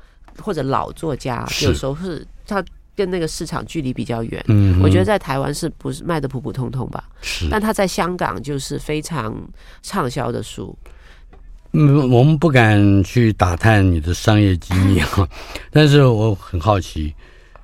[0.42, 2.64] 或者老作家，有时候是他。
[2.98, 7.04] 跟那个市场距离比较远，嗯，我觉得在台湾是不是卖的普普通通吧？
[7.22, 9.32] 是，但他在香港就是非常
[9.82, 10.76] 畅销的书。
[11.70, 15.28] 嗯，我们不敢去打探你的商业机密哈，
[15.70, 17.14] 但是我很好奇，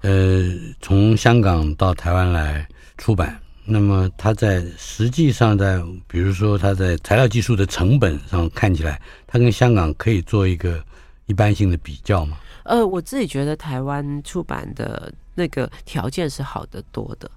[0.03, 0.44] 呃，
[0.81, 2.64] 从香港到台湾来
[2.97, 10.81] 出版，那么它在实际上在，比如说它在材料技术的成本上看起来，它跟香港可以做一个
[11.27, 12.37] 一般性的比较吗？
[12.62, 15.12] 呃，我自己觉得台湾出版的。
[15.35, 17.31] 那个条件是好得多的，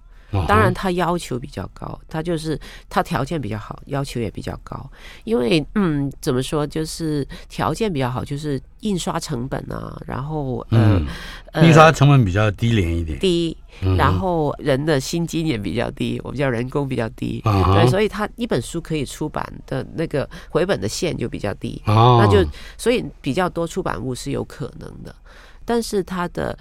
[0.47, 4.89] 当然他要求比较高，他就是他条件比较好，要求也比较高。
[5.23, 11.01] 因为嗯，怎么说，就是条件比较好，就是印刷成本啊，然后呃，
[11.53, 13.57] 嗯、印刷成本比较低廉一点，低，
[13.97, 22.45] 然后人的薪金也比较低，我们叫人工比较低，对，所以他一本书可以出版的那个回本的线就比较低，那就
[22.77, 25.15] 所以比较多出版物是有可能的，
[25.63, 26.57] 但是他的。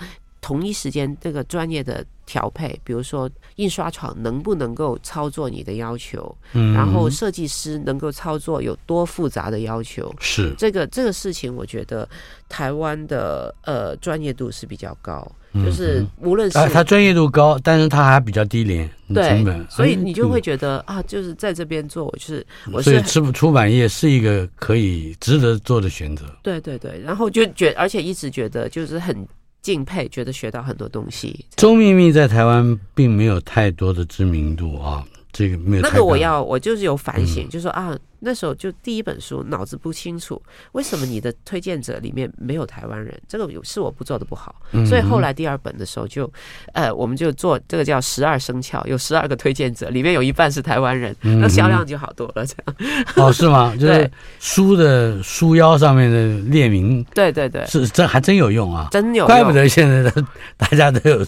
[0.47, 10.55] 同一时间，这个专业的调配，比如说印刷厂能不能够操作你的要求，嗯，然后设计师能够操作有多复杂的要求，是。
[10.57, 12.09] 这个这个事情，我觉得
[12.49, 29.27] 台湾的呃专业度是比较高，就是无论是他专业度高，但是他还比较低廉，成本，所以你就会觉得啊，就是在这边做，就是我所以出出版业是一个可以值得做的选择，对对对，然后就觉而且一直觉得就是很。
[29.67, 31.45] 敬佩，觉得学到很多东西。
[31.57, 35.83] 周秘密在台湾并没有太多的知名度啊，这个没有。
[35.83, 37.99] 那个我要，我就是有反省，嗯、就说啊。
[38.27, 43.17] 那时候就第一本书，脑子不清楚，为什么你的推荐者里面没有台湾人？
[43.29, 44.53] 这个是我不做的不好，
[44.85, 46.29] 所以后来第二本的时候就，
[46.73, 52.45] 呃，我们就做这个叫十二生肖，有十二个推荐者，里面有一半是台湾人，那销量就好多了。
[52.45, 53.73] 这样哦，是吗？
[53.79, 54.11] 就是
[54.41, 61.25] 书的书腰上面的列名，对对对，是这还真有用啊，真有用，怪不得现在的大家都有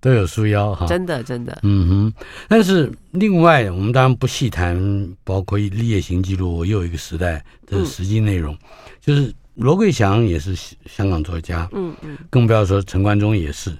[0.00, 2.24] 都有书腰哈，真的真的，嗯哼。
[2.48, 4.76] 但是另外，我们当然不细谈，
[5.22, 6.48] 包括《烈行记录》。
[6.56, 8.56] 我又一个时代的实际内容，
[9.00, 13.76] 就是罗桂祥也是香港作家，嗯嗯，更不要说陈冠中也是，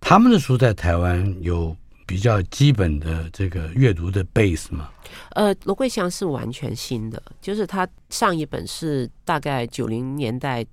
[0.00, 4.88] 他们的书在台湾有比较基本的这个阅读的 base 吗？
[5.30, 10.64] 呃，罗桂祥是完全新的，就是他上一本是大概九零年代。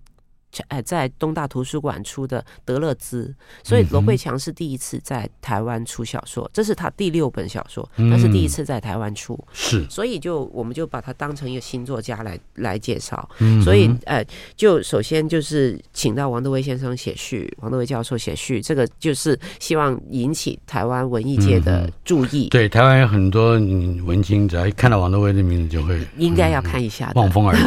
[0.67, 3.33] 哎，在东大图书馆出的《德勒兹》，
[3.67, 13.27] 所以罗桂强是第一次在台湾出小说，这是他第六本小说，他是第一次在台湾出，是，所以就我们就把他当成一个新作家来来介绍，
[13.63, 14.23] 所以呃，
[14.55, 22.49] 就首先就是请到王德威先生写序，王德威教授写序，这个就是希望引起台湾文艺界的注意。
[22.49, 23.53] 对，台湾有很多
[24.05, 27.63] 文青，只要一看到王德威的名字，就会应该要看一下，望风而去。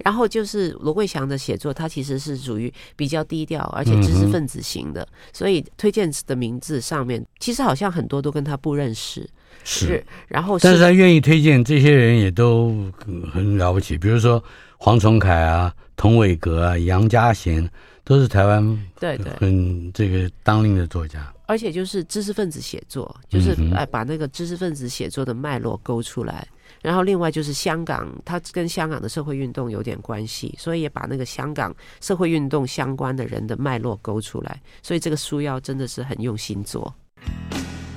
[0.04, 9.28] 然后就是罗桂祥的写作，他其其实是属于比较低调，而且知识分子型的，嗯、所以推荐的名字上面，其实好像很多都跟他不认识。
[9.64, 12.90] 是，是然后是，但是他愿意推荐这些人也都
[13.30, 14.42] 很了不起，比如说
[14.78, 17.68] 黄崇凯啊、童伟格啊、杨家贤，
[18.02, 18.64] 都是台湾
[18.98, 21.30] 对对很这个当令的作家。
[21.44, 26.48] 而且就是知识分子写作，就是哎把那个知识分子写作的脉络勾出来。
[26.82, 34.60] 然后另外就是香港，它跟香港的社会运动有点关系，所以也把那个香港社会运动相关的人的脉络勾出来。
[34.82, 36.94] 所以这个书要真的是很用心做。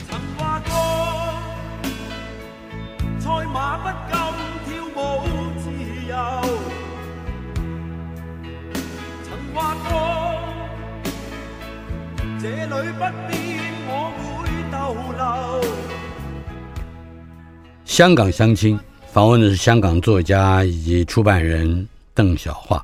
[0.09, 0.73] 曾话过，
[3.19, 4.17] 赛马不禁
[4.65, 4.84] 跳
[5.23, 5.25] 舞
[5.59, 5.69] 自
[6.09, 6.15] 由。
[9.23, 9.91] 曾话过，
[12.41, 13.34] 这里不必。
[17.93, 18.79] 香港乡亲
[19.11, 22.83] 访问的是香港作家以及出版人邓小华，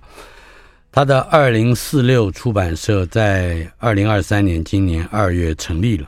[0.91, 6.07] 他的二零四六出版社在二零二三年今年二月成立了，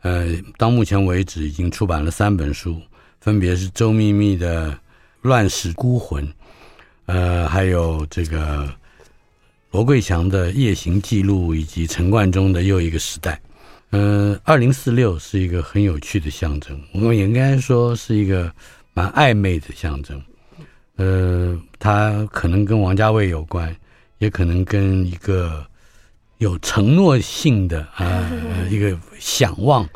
[0.00, 2.80] 呃，到目前为止已经出版了三本书，
[3.20, 4.70] 分别是周秘密的
[5.20, 6.26] 《乱世孤魂》，
[7.04, 8.66] 呃，还有这个
[9.70, 13.32] 罗桂祥的《夜行记录》，以及陈冠中的《又一个时代》。
[13.92, 18.52] 嗯，二零四六是一个很有趣的象征，我们也应该说是一个
[18.94, 20.22] 蛮暧昧的象征。
[20.94, 23.74] 呃，它可能跟王家卫有关，
[24.18, 25.66] 也可能跟一个
[26.38, 29.88] 有承诺性的啊、呃、 一个想望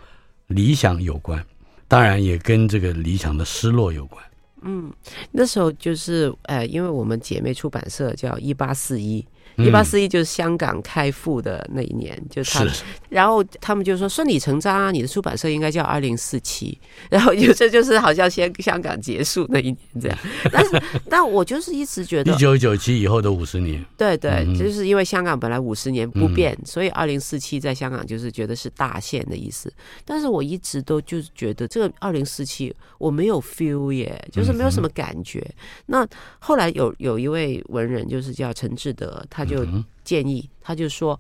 [0.49, 1.45] 理想有关，
[1.87, 4.25] 当然也跟这个理想的失落有关。
[4.63, 4.93] 嗯，
[5.31, 9.25] 那时候就是呃，因为我们姐妹出版社叫一八四一。
[9.57, 12.59] 一八四一就是香港开埠的那一年，就是。
[12.59, 12.67] 他，
[13.09, 16.77] 然后他们就说顺理成章啊，你的出版社应该叫二零四七，
[17.11, 20.19] 然后就这就是好像先香港结束那一年这样，
[20.53, 29.73] 但是但我就是一直觉得一九九七以后的五十年，对对，就是因为香港本来五十年不变，所以二零四七在香港就是觉得是大限的意思，
[30.05, 35.45] 但是我一直都就是觉得这个二零四七我没有 feel 耶，就是没有什么感觉。
[35.87, 36.07] 那
[36.39, 39.44] 后来有有一位文人就是叫陈志德，他。
[39.45, 39.67] 就
[40.03, 41.19] 建议，他就说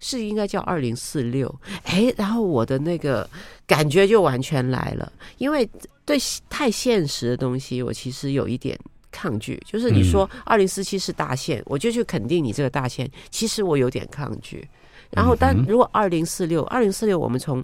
[0.00, 1.52] 是应该叫二零四六，
[1.84, 3.28] 哎，然后我的那个
[3.66, 5.68] 感觉就完全来了，因为
[6.04, 6.18] 对
[6.50, 8.78] 太现实的东西，我其实有一点
[9.10, 9.60] 抗拒。
[9.64, 14.68] 就是你说二零四七是大限，我就去肯定你这个大限，其实我有点抗拒。
[15.10, 17.62] 然后，但如果二零四六，二零四六，我们从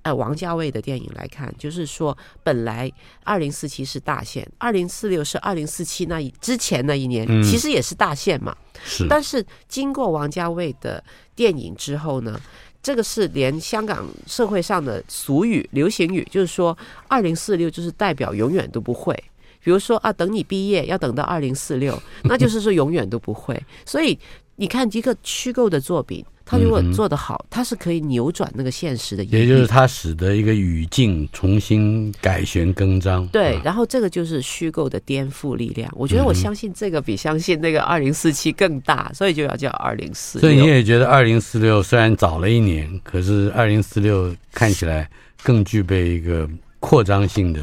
[0.00, 2.90] 呃王家卫的电影来看，就是说本来
[3.22, 8.56] 二零四七是大限，二零四六是二零四七那一之前那一年，其实也是大限嘛。
[8.84, 9.06] 是。
[9.08, 11.02] 但是经过王家卫的
[11.34, 12.40] 电影之后呢，
[12.82, 16.76] 这个是连香港社会上的俗语、流行语，就是说
[17.08, 19.14] 二零四六就是代表永远都不会。
[19.62, 23.60] 比如说啊，等你毕业要等到二零四六，那就是说永远都不会。
[23.84, 24.16] 所以
[24.56, 26.24] 你看一个虚构的作品。
[26.48, 33.26] 它如果做得好，它是可以扭转那个现实的，也就是它使得一个语境重新改弦更张。
[33.32, 35.92] 对，然后这个就是虚构的颠覆力量。
[35.96, 40.48] 我觉得我相信这个比相信那个二零四七更大，所以就要叫二零四六。
[40.48, 45.10] 所以你也觉得二零四六虽然早了一年，可是二零四六看起来
[45.42, 46.48] 更具备一个
[46.78, 47.60] 扩张性的。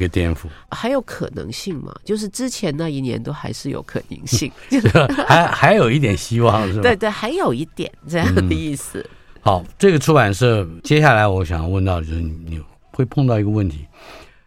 [0.00, 1.94] 一个颠覆，还有可能性吗？
[2.02, 4.50] 就是之前那一年都还是有可能性，
[5.28, 6.82] 还还有一点希望是吧？
[6.82, 9.00] 对对，还有一点这样的意思。
[9.00, 9.10] 嗯、
[9.42, 12.58] 好，这个出版社接下来我想问到的就是你
[12.92, 13.86] 会碰到一个问题，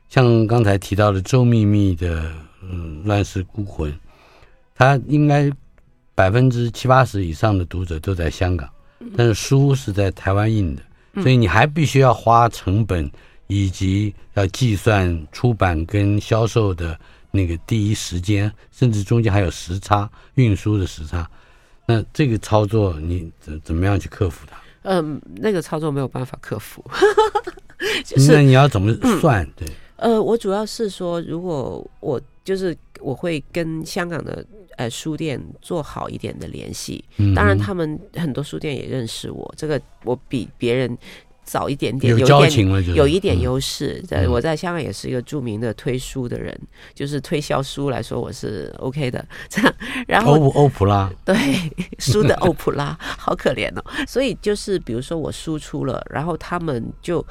[0.10, 2.32] 像刚才提到的周秘密的
[2.64, 3.92] 嗯《乱世孤魂》，
[4.74, 5.52] 他应该
[6.16, 8.68] 百分之七八十以上的读者都在香港，
[9.16, 10.82] 但是书是在台湾印的，
[11.22, 13.08] 所以你还必须要花成本。
[13.54, 17.00] 以及要计算出版跟销售的
[17.30, 21.30] 那个第一时间，甚至中间还有时差，运输的时差。
[21.86, 24.58] 那这个操作你怎怎么样去克服它？
[24.82, 26.84] 嗯，那个操作没有办法克服。
[28.04, 29.48] 就是、那你要怎么算？
[29.56, 34.44] 对、嗯， 呃，我主要是说，如果我就是我会跟香港的
[34.78, 37.04] 呃书店做好一点的联系。
[37.36, 40.98] 当然，他们很多书店也认识我，这个我比别人。
[41.44, 44.02] 早一点点，有交情了，有一点优势。
[44.08, 46.58] 在我在香港也是一个著名的推书的人，
[46.94, 49.24] 就是推销书来说，我是 OK 的。
[49.50, 49.74] 这样，
[50.08, 51.36] 然后欧欧普拉， 对
[52.00, 53.84] 书的欧普拉， 好可怜哦。
[54.08, 57.26] 所以就是比如说我输出了，然后他们就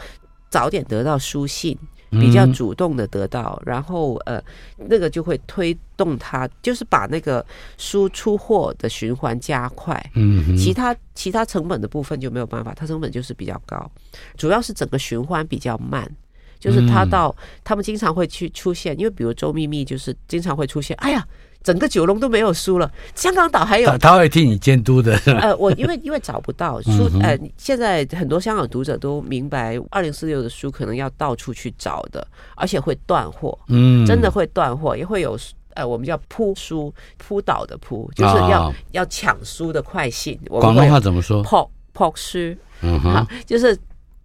[0.50, 1.76] 早点得到书信。
[2.12, 4.42] 比较主动的得到，然后呃，
[4.76, 7.44] 那个就会推动它，就是把那个
[7.78, 9.98] 输出货的循环加快。
[10.14, 13.90] 嗯，其他其他成本的部分就没有办法，它成本就是比较高，
[14.36, 16.10] 主要是整个循环比较慢。
[16.60, 17.34] 就是他到
[17.64, 21.26] 他们经常会去出现，因为比如周秘密就是经常会出现，哎呀。
[21.62, 23.88] 整个九龙都没有书了，香港岛还有。
[23.90, 25.16] 他，他会替你监督的。
[25.26, 35.38] 呃，我因为因为找不到 书，呃，现在很多香港读者都明白，二零四六的书可能要到处去找的，而且会断货，嗯，真的会断货，也会有
[35.74, 40.38] 呃，我们叫扑书扑倒的扑，就是要、哦、要抢书的快信。
[40.48, 41.42] 广东话怎么说？
[41.42, 42.38] 扑扑书，
[42.80, 43.78] 嗯哼，就是。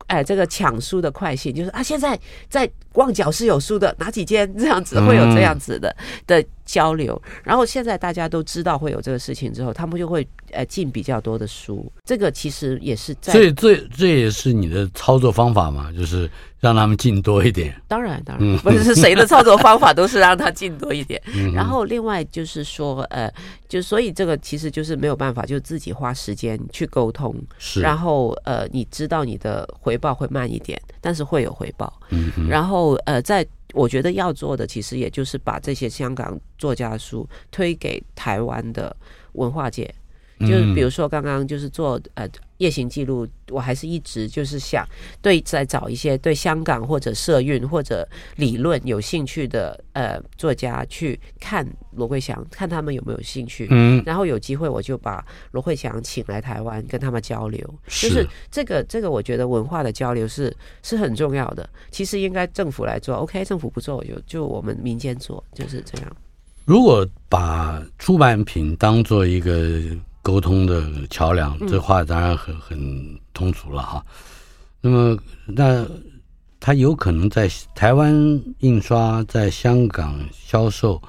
[0.07, 2.17] 哎，这个抢书的快信就是啊，现在
[2.47, 5.93] 在旺角是有书的，哪几间这样子会有这样子的
[6.25, 7.20] 的交流。
[7.43, 11.91] 然后现在大家都知道会有这个事情之后，他们就会呃进比较多的书。
[12.05, 16.30] 这个其实也是在，所以这这也是你的操作方法嘛，就是。
[16.59, 21.22] 让他们进多一点，当然当然不是谁的操作方法都是让他进多一点。
[21.53, 23.32] 然后另外就是说，呃，
[23.70, 27.36] 就所以这个其实就是没有办法，就自己花时间去沟通。
[27.59, 31.93] 是，然后呃，你知道你的回报会慢一点，但是会有回报。
[32.09, 38.95] 嗯，然后呃，在我觉得要做的，其实也就是把这些香港作家书推给台湾的
[39.34, 39.93] 文化界。
[40.39, 42.27] 就是比如说刚刚就是做呃
[42.57, 44.85] 夜行记录，我还是一直就是想
[45.21, 53.67] 对再找一些对香港或者社运或者理论有兴趣的呃作家去看罗慧祥，看他们有没有兴趣。
[53.71, 57.59] 嗯，然后有机会我就把罗慧祥请来台湾跟他们交流。
[57.88, 61.67] 就是这个这个我觉得文化的交流是是很重要的。
[61.89, 66.15] 其实应该政府来做，OK，政府不做就就我们民间做，就是这样。
[66.65, 69.81] 如果把出版品当做一个。
[70.28, 74.05] 沟通的桥梁，这话当然很很通俗了哈。
[74.82, 75.86] 那么，那
[76.59, 78.13] 它有可能在台湾
[78.59, 81.01] 印刷，在香港销售，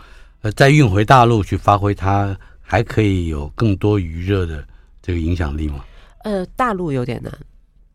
[0.42, 4.64] 呃，再运回大陆去发挥它，还可以有更多余热的
[5.02, 5.84] 这个影响力吗？
[6.22, 7.32] 呃，大陆有点难。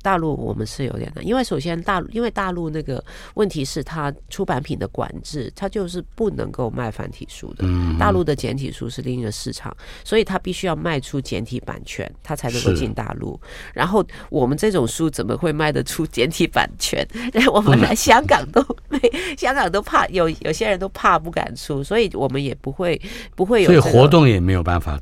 [0.03, 3.03] 大陆我们是有点难，因为首先大陆，因为大陆那个
[3.35, 7.65] 问题是它出版品的管制，它就是不能够卖繁体书的。
[7.97, 13.39] 大陆的简体书是另一个市场，所以它必须要卖出简体版权，它才能够进大陆。
[13.73, 17.07] 然后我们这种书怎么会卖得出简体版权？
[17.51, 18.99] 我们来香港都没，
[19.37, 23.01] 香港都怕有有些人都怕不敢出，所以我们也不会
[23.37, 24.99] 不会有、所以活动也没有办法。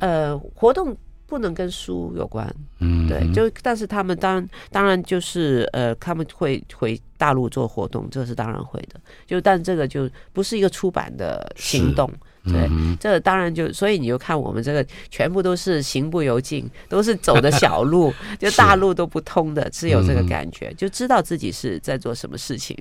[0.00, 0.96] 呃，活动。
[1.32, 2.46] 不能跟书有关，
[2.78, 9.00] 嗯，对，就但是他们当当然就是呃，他们会回大陆做活动，这是当然会的。
[9.26, 12.12] 就但这个就不是一个出版的行动，
[12.44, 12.68] 对，
[13.00, 22.76] 这当然就所以你就看我们这个全部都是行不由径，都是走的小路， 就大路都不通的，只有这个感觉，就知道自己是在做什么事情。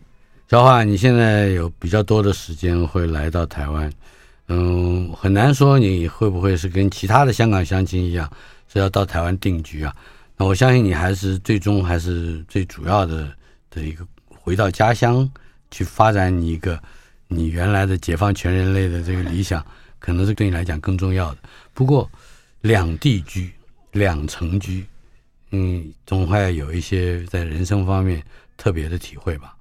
[0.49, 3.89] 小华，你现在有比较多的时间会来到台湾。
[4.53, 8.29] 嗯，很难说你会不会是跟其他的香港乡亲一样，
[8.67, 9.95] 是要到台湾定居啊？
[10.35, 13.31] 那我相信你还是最终还是最主要的
[13.69, 15.29] 的一个回到家乡
[15.69, 16.77] 去发展你一个
[17.29, 19.65] 你原来的解放全人类的这个理想，
[19.99, 21.37] 可能是对你来讲更重要的。
[21.73, 22.11] 不过
[22.59, 23.53] 两地居
[23.93, 24.85] 两城居，
[25.51, 28.21] 嗯，总会有一些在人生方面
[28.57, 29.55] 特别的体会吧？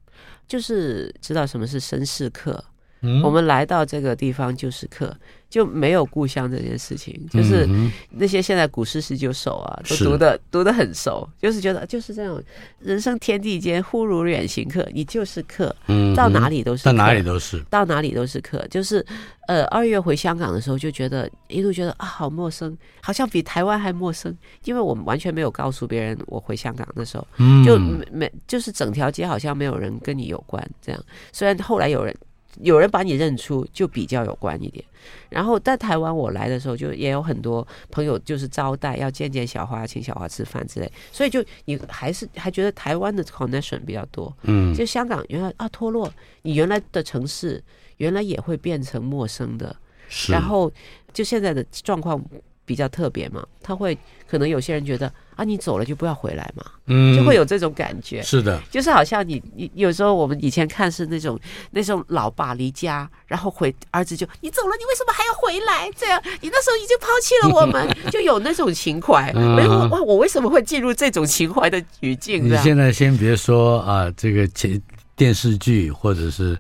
[0.49, 2.65] 就是知道什么是绅士客。
[3.03, 5.17] 嗯、我们来到这个地方就是客，
[5.49, 7.19] 就没有故乡这件事情。
[7.31, 7.69] 就是
[8.11, 12.43] 那些现在古诗十九首啊，都读的读的很熟，就是觉得就是这种
[12.79, 18.67] 人生天地间，忽如远行客，你就是客，嗯，到哪里都是，到哪里都是，到哪里都是客。
[18.69, 19.05] 就是
[19.49, 27.27] 呃，二月回香港的时候，就觉得一路觉得啊，好陌生，好像比台湾还陌生，因为我们完全没有告诉别人我回香港的时候，
[27.65, 31.05] 就没没就是整条街好像没有人跟你有关这样。
[31.33, 32.15] 虽然后来有人。
[32.59, 34.85] 有人把你认出，就比较有关一点。
[35.29, 40.93] 然后在台湾，我来的时候就也有很多朋友，就是招待要见见小花，请小花吃饭之类。
[41.13, 44.35] 所以就你还是还觉得台湾的 connection 比较多。
[44.43, 47.63] 嗯，就香港原来啊，脱落，你原来的城市
[47.97, 49.75] 原来也会变成陌生的。
[50.09, 50.33] 是。
[50.33, 50.71] 然后
[51.13, 52.23] 就现在的状况。
[52.71, 53.99] 比较特别嘛，他会
[54.31, 58.23] 可能有些人觉得啊，你走了就不要回来嘛，嗯，就会有这种感觉。
[58.23, 61.37] 是的，就是好像你你有时候我们以前看是那种
[61.73, 65.91] 那种老爸离家，然后回儿子就你走了，你为什么还要回来？
[65.97, 69.33] 这样你那时候已经抛弃了我们， 就有那种情怀。
[69.33, 72.45] 没有我我为什么会进入这种情怀的语境？
[72.45, 74.81] 你现在先别说啊，这个前
[75.17, 76.57] 电视剧或者是。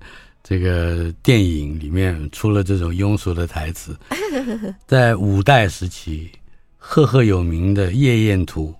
[0.51, 3.96] 这个电影里面出了这种庸俗的台词，
[4.84, 6.28] 在五代时期
[6.76, 8.74] 赫赫有名的《夜宴图》，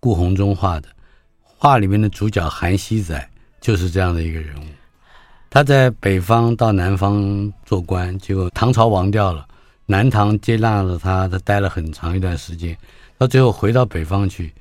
[0.00, 0.88] 顾闳中画的，
[1.44, 4.64] 画里面的主角韩熙载就是这样的一个人物。
[5.50, 9.46] 他在北方到南方做官，结果唐朝亡掉了，
[9.86, 12.76] 南唐接纳了他，他待了很长一段时间，
[13.18, 14.52] 到最后回到北方去，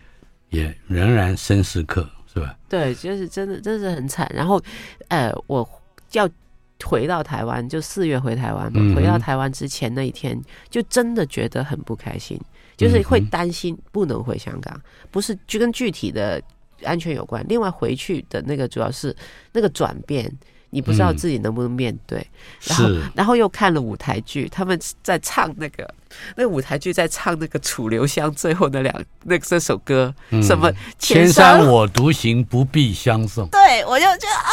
[0.51, 2.55] 也仍然身是客，是吧？
[2.69, 4.31] 对，就是真的，真是很惨。
[4.31, 4.61] 然后，
[5.07, 5.67] 呃，我
[6.11, 6.29] 要
[6.85, 8.79] 回到台湾，就四月回台湾嘛。
[8.81, 12.39] 嗯、回到台湾之前那一天，就真的觉得很不开心，
[12.77, 14.79] 就是会担心不能回香港，
[15.11, 16.41] 不是就跟具体的
[16.83, 17.45] 安全有关。
[17.47, 19.15] 另外，回去的那个主要是
[19.51, 20.31] 那个转变。
[20.73, 22.27] 你不知道自己能不能面对，嗯、
[22.65, 25.87] 然后是然后又看了舞台剧，他们在唱那个
[26.35, 28.93] 那舞台剧在唱那个楚留香最后那两
[29.23, 33.47] 那个这首歌，嗯、什么千山我独行，不必相送。
[33.49, 34.49] 对，我就觉得啊，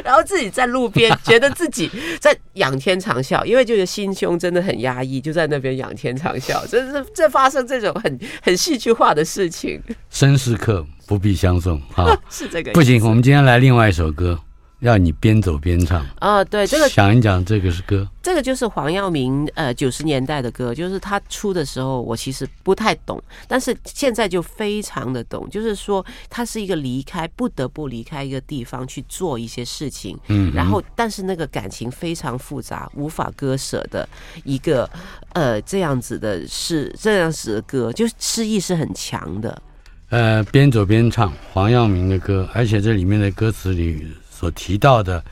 [0.02, 9.82] 然后自己在路边觉得自己在仰天长啸，因为就是心胸真的很压抑，就在那边仰天长啸，这是这发生这种很很戏剧化的事情。
[10.08, 13.04] 生是客，不必相送啊， 是这个不行。
[13.06, 14.40] 我们今天来另外一首歌。
[14.80, 16.44] 要你边走边唱啊、呃！
[16.44, 25.48] 对，这个讲一讲这个是歌，这个就是黄耀明呃九十年代的歌，就是他出的时候我其实不太懂，但是现在就非常的懂。
[25.48, 34.06] 就是说他是一个离开不得不离开一个地方去做一些事情，嗯，然后但是那个感情非常复杂，无法割舍的
[34.44, 34.88] 一个
[35.32, 39.62] 呃这样子的是这样子的歌，就诗意是很强的。
[40.10, 44.06] 呃，边走边唱黄耀明的歌，而且这里面的歌词里。
[44.38, 45.24] 所提到的，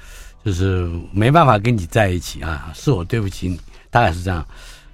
[0.42, 4.42] 就是没办法跟你在一起啊，是我对不起你，大概是这样。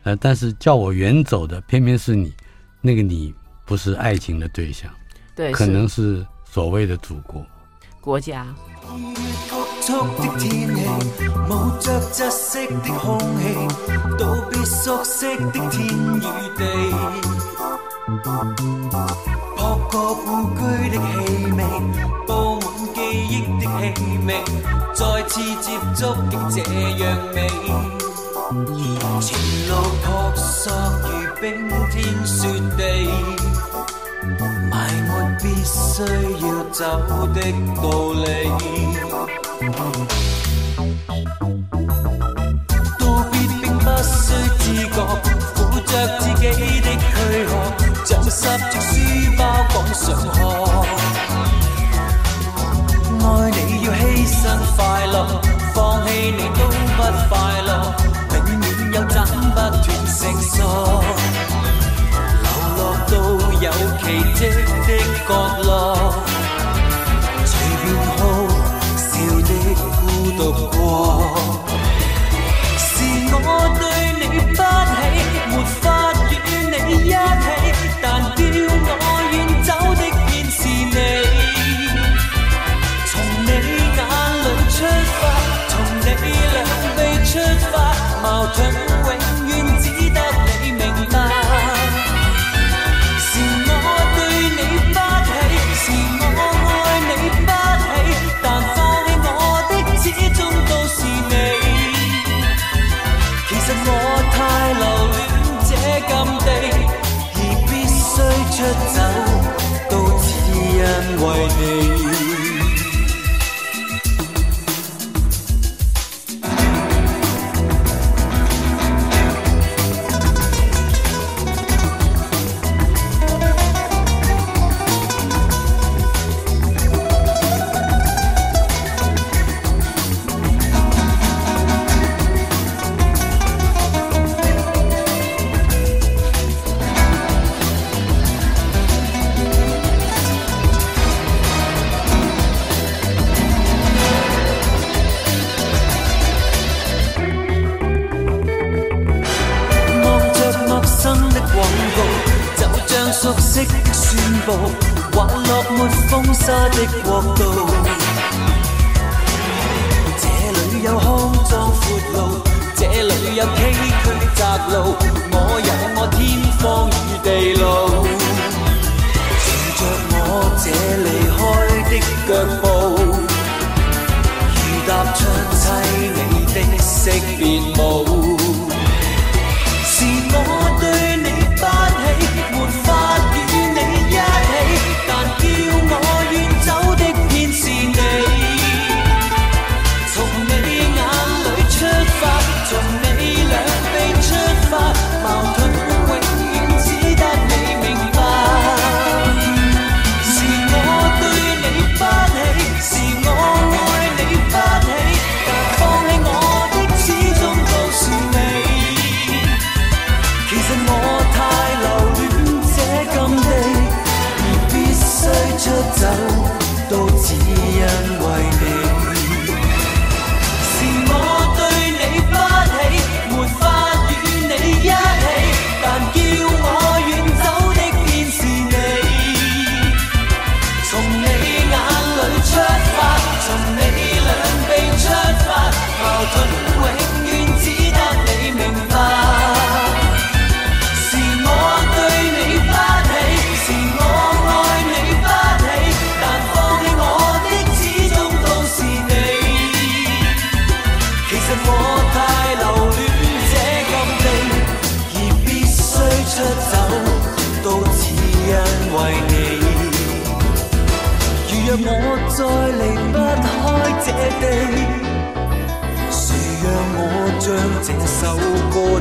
[0.02, 2.34] 呃，但是叫我远走的，偏偏是你，
[2.80, 3.32] 那个你
[3.64, 4.90] 不是爱情的对象，
[5.36, 7.46] 对，可能是所谓的祖国、
[8.00, 8.46] 国家。
[10.38, 11.54] 记忆的气味，
[23.12, 24.28] 忆的气味
[24.94, 26.00] 再次接触
[26.30, 26.56] 竟这
[27.02, 27.02] 样
[27.34, 27.36] 美。
[29.20, 29.28] 前
[29.68, 29.70] 路
[30.02, 31.06] 扑朔如
[31.40, 31.44] 冰
[31.90, 31.94] 天
[32.26, 32.38] 雪
[32.76, 32.80] 地，
[34.70, 34.72] 埋
[35.06, 35.08] 没
[35.40, 36.02] 必须
[36.42, 36.78] 要走
[37.34, 37.36] 的
[37.76, 37.80] 道
[38.24, 38.24] 理。
[42.98, 43.00] 道
[43.30, 44.18] 别并不需
[44.58, 44.96] 自觉，
[45.54, 46.42] 负着自己
[46.80, 47.08] 的躯
[47.46, 47.48] 壳，
[48.04, 48.34] 像拾
[70.40, 71.89] 的光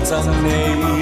[0.10, 0.99] 歌赠你？